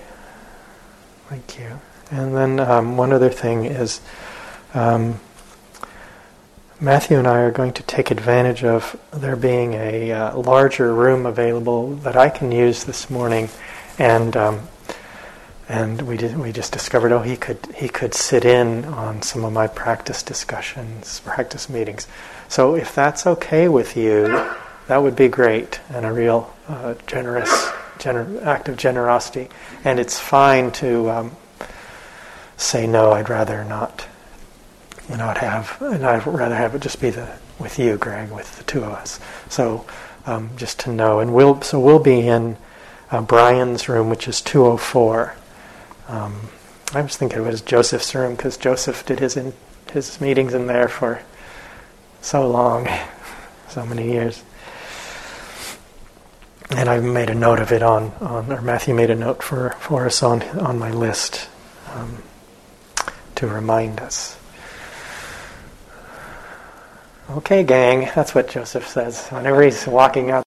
Thank 1.29 1.59
you. 1.59 1.81
And 2.11 2.35
then 2.35 2.61
um, 2.61 2.97
one 2.97 3.13
other 3.13 3.29
thing 3.29 3.67
is 3.67 4.01
um, 4.75 5.21
Matthew 6.83 7.17
and 7.17 7.29
I 7.29 7.43
are 7.43 7.53
going 7.53 7.75
to 7.75 7.83
take 7.85 8.11
advantage 8.11 8.65
of 8.65 9.01
there 9.13 9.37
being 9.37 9.75
a 9.75 10.11
uh, 10.11 10.37
larger 10.37 10.93
room 10.93 11.27
available 11.27 11.95
that 11.99 12.17
I 12.17 12.29
can 12.29 12.51
use 12.51 12.83
this 12.83 13.09
morning, 13.09 13.51
and 14.01 14.37
um, 14.37 14.63
and 15.69 16.03
we 16.03 16.17
did, 16.17 16.37
we 16.37 16.51
just 16.51 16.73
discovered 16.73 17.13
oh 17.13 17.21
he 17.23 17.37
could 17.37 17.61
he 17.77 17.89
could 17.89 18.15
sit 18.15 18.45
in 18.45 18.85
on 18.85 19.23
some 19.23 19.45
of 19.45 19.53
my 19.53 19.69
practice 19.69 20.25
discussions, 20.25 21.21
practice 21.21 21.71
meetings. 21.71 22.09
So 22.49 22.75
if 22.75 22.93
that's 22.97 23.29
okay 23.29 23.69
with 23.69 23.97
you, 23.97 24.27
that 24.89 25.01
would 25.01 25.15
be 25.15 25.29
great 25.29 25.79
and 25.89 26.05
a 26.05 26.13
real 26.13 26.53
uh, 26.67 26.95
generous 27.07 27.49
gener- 27.99 28.45
act 28.45 28.69
of 28.69 28.77
generosity. 28.77 29.51
And 29.85 30.01
it's 30.01 30.19
fine 30.19 30.73
to 30.73 31.11
um, 31.11 31.37
say 32.57 32.89
no. 32.89 33.13
I'd 33.13 33.31
rather 33.31 33.63
not, 33.63 34.05
not 35.17 35.39
have, 35.39 35.81
and 35.81 36.05
I'd 36.05 36.27
rather 36.27 36.55
have 36.55 36.75
it 36.75 36.83
just 36.83 37.01
be 37.01 37.11
the 37.11 37.37
with 37.59 37.79
you, 37.79 37.97
Greg, 37.97 38.31
with 38.31 38.57
the 38.59 38.65
two 38.65 38.83
of 38.85 38.93
us. 38.93 39.21
So 39.49 39.87
um, 40.27 40.51
just 40.57 40.81
to 40.81 40.91
know, 40.91 41.21
and 41.21 41.35
we'll 41.35 41.61
so 41.63 41.79
we'll 41.79 41.99
be 41.99 42.27
in 42.27 42.57
uh, 43.11 43.23
Brian's 43.23 43.89
room, 43.89 44.09
which 44.09 44.27
is 44.29 44.41
204. 44.41 45.35
Um, 46.09 46.49
I 46.95 47.03
was 47.03 47.17
thinking 47.17 47.39
it 47.39 47.47
was 47.47 47.61
Joseph's 47.61 48.15
room 48.15 48.35
because 48.35 48.57
Joseph 48.57 49.05
did 49.07 49.21
his 49.21 49.37
in, 49.37 49.53
his 49.93 50.21
meetings 50.21 50.55
in 50.55 50.67
there 50.67 50.89
for 50.89 51.23
so 52.21 52.49
long, 52.49 52.89
so 53.69 53.87
many 53.87 54.13
years 54.13 54.43
and 56.77 56.89
I 56.89 57.01
made 57.01 57.31
a 57.31 57.35
note 57.35 57.59
of 57.59 57.73
it 57.73 57.83
on, 57.83 58.13
on 58.21 58.51
or 58.51 58.63
Matthew 58.63 58.95
made 58.95 59.11
a 59.11 59.15
note 59.15 59.43
for, 59.43 59.71
for 59.79 60.07
us 60.07 60.23
on, 60.23 60.43
on 60.59 60.79
my 60.79 60.91
list 60.91 61.49
um, 61.93 62.23
to 63.37 63.47
remind 63.47 64.01
us. 64.01 64.39
Okay, 67.33 67.63
gang, 67.63 68.11
that's 68.15 68.35
what 68.35 68.51
Joseph 68.51 68.87
says 68.87 69.29
whenever 69.29 69.63
he's 69.63 69.87
walking 69.87 70.31
out. 70.31 70.45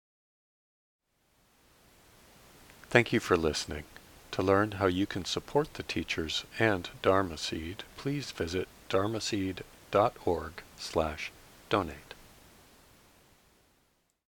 Thank 2.90 3.12
you 3.12 3.20
for 3.20 3.36
listening. 3.36 3.84
To 4.32 4.42
learn 4.42 4.72
how 4.72 4.86
you 4.86 5.06
can 5.06 5.24
support 5.24 5.74
the 5.74 5.84
teachers 5.84 6.44
and 6.58 6.88
Dharma 7.00 7.38
Seed, 7.38 7.84
please 7.96 8.32
visit 8.32 8.66
dharmaseed.org 8.90 10.52
slash 10.76 11.30
donate. 11.68 12.11